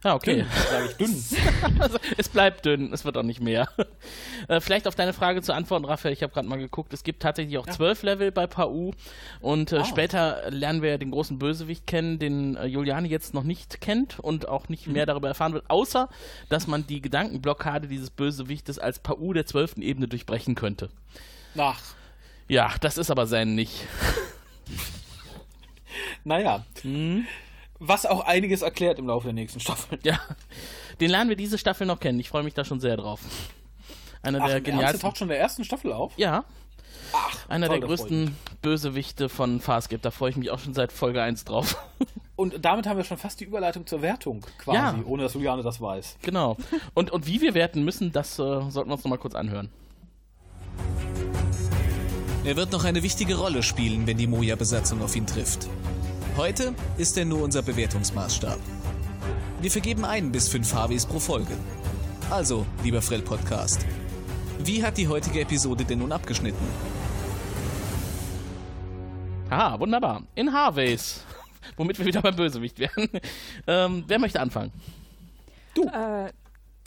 [0.04, 0.44] Ja, okay.
[0.70, 1.24] Sage ich dünn.
[2.16, 3.68] es bleibt dünn, es wird auch nicht mehr.
[4.46, 7.20] Äh, vielleicht auf deine Frage zu antworten, Raphael, ich habe gerade mal geguckt, es gibt
[7.20, 8.12] tatsächlich auch zwölf ja.
[8.12, 8.92] Level bei PAU
[9.40, 9.84] und äh, oh.
[9.84, 14.48] später lernen wir den großen Bösewicht kennen, den äh, Juliane jetzt noch nicht kennt und
[14.48, 14.94] auch nicht mhm.
[14.94, 16.08] mehr darüber erfahren wird, außer,
[16.48, 20.88] dass man die Gedankenblockade dieses Bösewichtes als PAU der zwölften Ebene durchbrechen könnte.
[21.58, 21.82] Ach.
[22.46, 23.86] Ja, das ist aber sein nicht.
[26.24, 26.64] naja.
[26.84, 27.26] Mhm.
[27.80, 29.98] Was auch einiges erklärt im Laufe der nächsten Staffel.
[30.02, 30.18] Ja,
[31.00, 32.18] den lernen wir diese Staffel noch kennen.
[32.18, 33.20] Ich freue mich da schon sehr drauf.
[34.22, 35.00] Einer Ach, der genialsten.
[35.00, 36.12] taucht schon in der ersten Staffel auf?
[36.16, 36.44] Ja.
[37.12, 40.00] Ach, Einer der größten Bösewichte von Farscape.
[40.02, 41.76] Da freue ich mich auch schon seit Folge 1 drauf.
[42.36, 45.04] Und damit haben wir schon fast die Überleitung zur Wertung quasi, ja.
[45.06, 46.18] ohne dass Juliane das weiß.
[46.22, 46.56] Genau.
[46.94, 49.70] Und, und wie wir werten müssen, das äh, sollten wir uns nochmal kurz anhören.
[52.44, 55.68] Er wird noch eine wichtige Rolle spielen, wenn die Moja-Besatzung auf ihn trifft.
[56.38, 58.60] Heute ist er nur unser Bewertungsmaßstab.
[59.60, 61.58] Wir vergeben ein bis fünf HWs pro Folge.
[62.30, 63.84] Also, lieber Frell Podcast,
[64.60, 66.64] wie hat die heutige Episode denn nun abgeschnitten?
[69.50, 70.22] Ah, wunderbar.
[70.36, 71.24] In Harveys.
[71.76, 73.08] Womit wir wieder beim Bösewicht werden.
[73.66, 74.70] ähm, wer möchte anfangen?
[75.74, 75.86] Du.
[75.86, 76.32] Äh,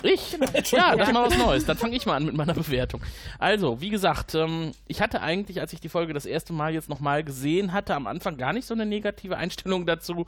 [0.04, 0.38] ich?
[0.72, 1.66] Ja, das ist mal was Neues.
[1.66, 3.02] Dann fange ich mal an mit meiner Bewertung.
[3.40, 6.90] Also, wie gesagt, ähm, ich hatte eigentlich, als ich die Folge das erste Mal jetzt
[6.90, 10.26] nochmal gesehen hatte, am Anfang gar nicht so eine negative Einstellung dazu.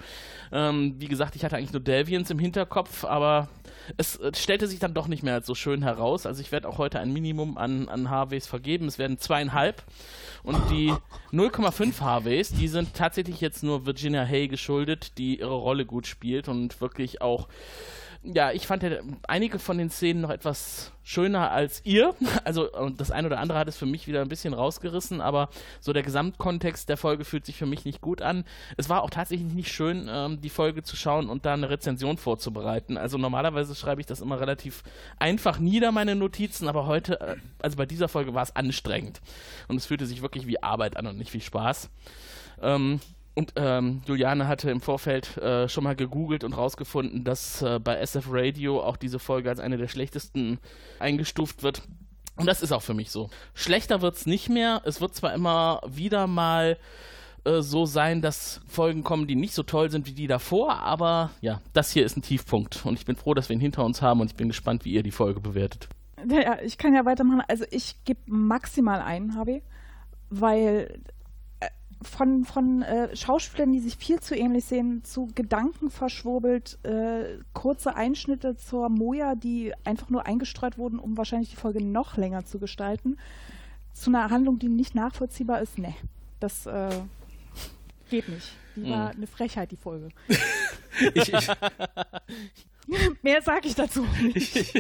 [0.52, 3.50] Ähm, wie gesagt, ich hatte eigentlich nur Delvians im Hinterkopf, aber
[3.98, 6.26] es äh, stellte sich dann doch nicht mehr als so schön heraus.
[6.26, 8.88] Also ich werde auch heute ein Minimum an, an HWs vergeben.
[8.88, 9.84] Es werden zweieinhalb.
[10.44, 10.94] Und die
[11.32, 16.48] 0,5 HWs, die sind tatsächlich jetzt nur Virginia Hay geschuldet, die ihre Rolle gut spielt
[16.48, 17.48] und wirklich auch
[18.24, 18.92] ja, ich fand ja
[19.28, 22.16] einige von den Szenen noch etwas schöner als ihr.
[22.46, 22.68] Also
[22.98, 25.50] das eine oder andere hat es für mich wieder ein bisschen rausgerissen, aber
[25.80, 28.44] so der Gesamtkontext der Folge fühlt sich für mich nicht gut an.
[28.76, 32.18] Es war auch tatsächlich nicht schön, ähm, die Folge zu schauen und da eine Rezension
[32.18, 32.98] vorzubereiten.
[32.98, 34.84] Also normalerweise schreibe ich das immer relativ
[35.20, 39.22] einfach nieder, meine Notizen, aber heute, äh, also bei dieser Folge war es anstrengend.
[39.68, 41.90] Und es fühlte sich wirklich wie Arbeit an und nicht wie Spaß.
[42.62, 43.00] Ähm,
[43.36, 47.98] und ähm, Juliane hatte im Vorfeld äh, schon mal gegoogelt und rausgefunden, dass äh, bei
[47.98, 50.60] SF Radio auch diese Folge als eine der schlechtesten
[51.00, 51.82] eingestuft wird.
[52.36, 53.30] Und das ist auch für mich so.
[53.54, 54.82] Schlechter wird es nicht mehr.
[54.86, 56.78] Es wird zwar immer wieder mal
[57.46, 61.32] äh, so sein, dass Folgen kommen, die nicht so toll sind wie die davor, aber
[61.42, 62.86] ja, das hier ist ein Tiefpunkt.
[62.86, 64.94] Und ich bin froh, dass wir ihn hinter uns haben und ich bin gespannt, wie
[64.94, 65.90] ihr die Folge bewertet.
[66.28, 67.44] Ja, ich kann ja weitermachen.
[67.48, 69.62] Also ich gebe maximal einen, HB,
[70.30, 71.02] weil
[72.04, 77.96] von, von äh, Schauspielern, die sich viel zu ähnlich sehen, zu Gedanken verschwurbelt, äh, kurze
[77.96, 82.60] Einschnitte zur Moja, die einfach nur eingestreut wurden, um wahrscheinlich die Folge noch länger zu
[82.60, 83.18] gestalten,
[83.94, 85.78] zu einer Handlung, die nicht nachvollziehbar ist.
[85.78, 85.94] Ne,
[86.40, 86.90] das äh,
[88.10, 88.50] geht nicht.
[88.76, 90.10] Die war eine Frechheit, die Folge.
[91.16, 91.50] Ich, ich,
[93.22, 94.56] Mehr sage ich dazu nicht.
[94.56, 94.74] ich,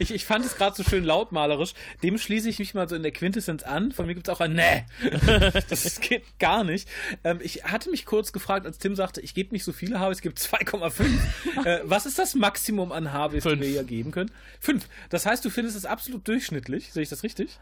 [0.00, 1.74] ich, ich fand es gerade so schön lautmalerisch.
[2.02, 3.92] Dem schließe ich mich mal so in der Quintessenz an.
[3.92, 4.84] Von mir gibt es auch ein Nee.
[5.68, 6.88] Das geht gar nicht.
[7.24, 10.18] Ähm, ich hatte mich kurz gefragt, als Tim sagte, ich gebe nicht so viele Harveys,
[10.18, 11.04] ich gebe 2,5.
[11.66, 14.30] äh, was ist das Maximum an Harveys, die wir hier geben können?
[14.60, 14.88] Fünf.
[15.10, 16.92] Das heißt, du findest es absolut durchschnittlich.
[16.92, 17.58] Sehe ich das richtig?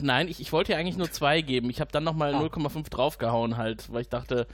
[0.00, 1.68] Nein, ich, ich wollte ja eigentlich nur zwei geben.
[1.70, 2.40] Ich habe dann nochmal Ah.
[2.40, 4.46] 0,5 draufgehauen halt, weil ich dachte,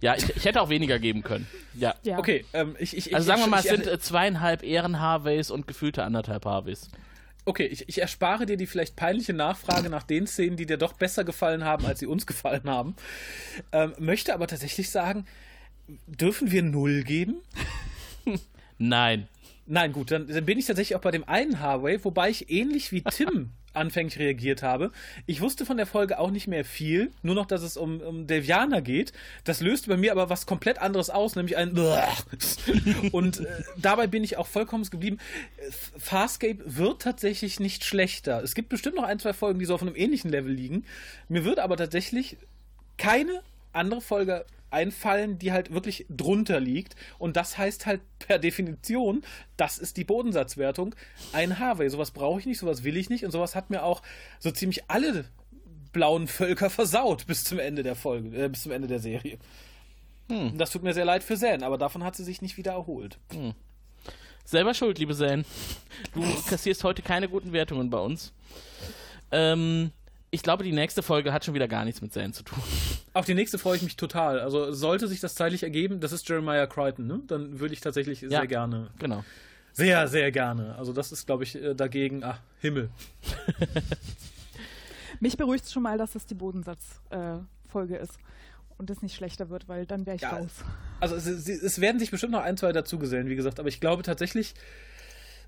[0.00, 1.46] ja, ich, ich hätte auch weniger geben können.
[1.74, 1.94] Ja.
[2.02, 2.18] Ja.
[2.18, 5.66] Okay, ähm, ich, ich, Also ich, sagen wir mal, es sind äh, zweieinhalb Ehren-Harveys und
[5.66, 6.88] gefühlte anderthalb Harveys.
[7.44, 10.92] Okay, ich, ich erspare dir die vielleicht peinliche Nachfrage nach den Szenen, die dir doch
[10.92, 12.94] besser gefallen haben, als sie uns gefallen haben.
[13.72, 15.26] Ähm, möchte aber tatsächlich sagen,
[16.06, 17.36] dürfen wir null geben?
[18.78, 19.28] Nein.
[19.66, 22.92] Nein, gut, dann, dann bin ich tatsächlich auch bei dem einen Harway, wobei ich ähnlich
[22.92, 24.90] wie Tim anfänglich reagiert habe.
[25.26, 28.26] Ich wusste von der Folge auch nicht mehr viel, nur noch, dass es um, um
[28.26, 29.12] Delvianer geht.
[29.44, 31.72] Das löst bei mir aber was komplett anderes aus, nämlich ein
[33.12, 33.46] Und äh,
[33.76, 35.18] dabei bin ich auch vollkommen geblieben.
[35.96, 38.42] Farscape wird tatsächlich nicht schlechter.
[38.42, 40.84] Es gibt bestimmt noch ein, zwei Folgen, die so auf einem ähnlichen Level liegen.
[41.28, 42.36] Mir wird aber tatsächlich
[42.96, 43.42] keine
[43.72, 46.96] andere Folge einfallen, die halt wirklich drunter liegt.
[47.18, 49.22] Und das heißt halt per Definition,
[49.56, 50.94] das ist die Bodensatzwertung,
[51.32, 51.88] ein Harvey.
[51.90, 53.24] Sowas brauche ich nicht, sowas will ich nicht.
[53.24, 54.02] Und sowas hat mir auch
[54.38, 55.24] so ziemlich alle
[55.92, 59.38] blauen Völker versaut bis zum Ende der Folge, äh, bis zum Ende der Serie.
[60.28, 62.72] Und Das tut mir sehr leid für Zan, aber davon hat sie sich nicht wieder
[62.72, 63.18] erholt.
[64.44, 65.44] Selber schuld, liebe Zane.
[66.14, 68.32] Du kassierst heute keine guten Wertungen bei uns.
[69.30, 69.92] Ähm,
[70.34, 72.58] ich glaube, die nächste Folge hat schon wieder gar nichts mit Zane zu tun.
[73.12, 74.40] Auf die nächste freue ich mich total.
[74.40, 77.20] Also sollte sich das zeitlich ergeben, das ist Jeremiah Crichton, ne?
[77.26, 79.24] Dann würde ich tatsächlich sehr gerne Genau.
[79.74, 80.74] Sehr, sehr gerne.
[80.76, 82.90] Also das ist, glaube ich, äh, dagegen, ach, Himmel.
[85.20, 88.18] Mich beruhigt schon mal, dass das die Bodensatzfolge äh, ist
[88.78, 90.64] und es nicht schlechter wird, weil dann wäre ich Ja, raus.
[91.00, 94.02] Also es, es, werden sich bestimmt noch ein, zwei dazugesellen, wie gesagt, aber ich glaube
[94.02, 94.54] tatsächlich,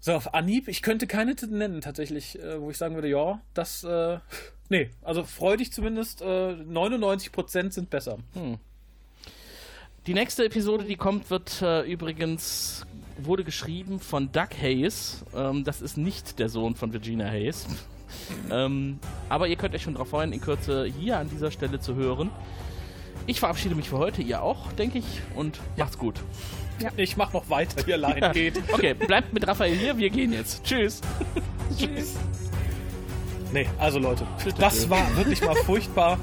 [0.00, 3.40] so auf Anhieb, ich könnte keine Titel nennen tatsächlich, äh, wo ich sagen würde, ja,
[3.54, 4.18] das, äh,
[4.68, 8.18] nee, also freu dich zumindest, äh, 99% sind besser.
[10.06, 12.84] Die nächste Episode, die kommt, wird äh, übrigens
[13.18, 15.24] wurde geschrieben von Doug Hayes.
[15.34, 17.66] Ähm, das ist nicht der Sohn von Virginia Hayes.
[18.50, 18.98] ähm,
[19.28, 22.30] aber ihr könnt euch schon darauf freuen, in Kürze hier an dieser Stelle zu hören.
[23.26, 26.20] Ich verabschiede mich für heute, ihr auch, denke ich, und macht's gut.
[26.96, 28.60] Ich mach noch weiter, ihr Leid geht.
[28.72, 30.64] Okay, bleibt mit Raphael hier, wir gehen jetzt.
[30.64, 31.00] Tschüss.
[31.78, 32.16] Tschüss.
[33.54, 34.26] Nee, also Leute,
[34.58, 36.18] das war wirklich mal furchtbar.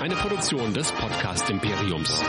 [0.00, 2.20] Eine Produktion des Podcast Imperiums.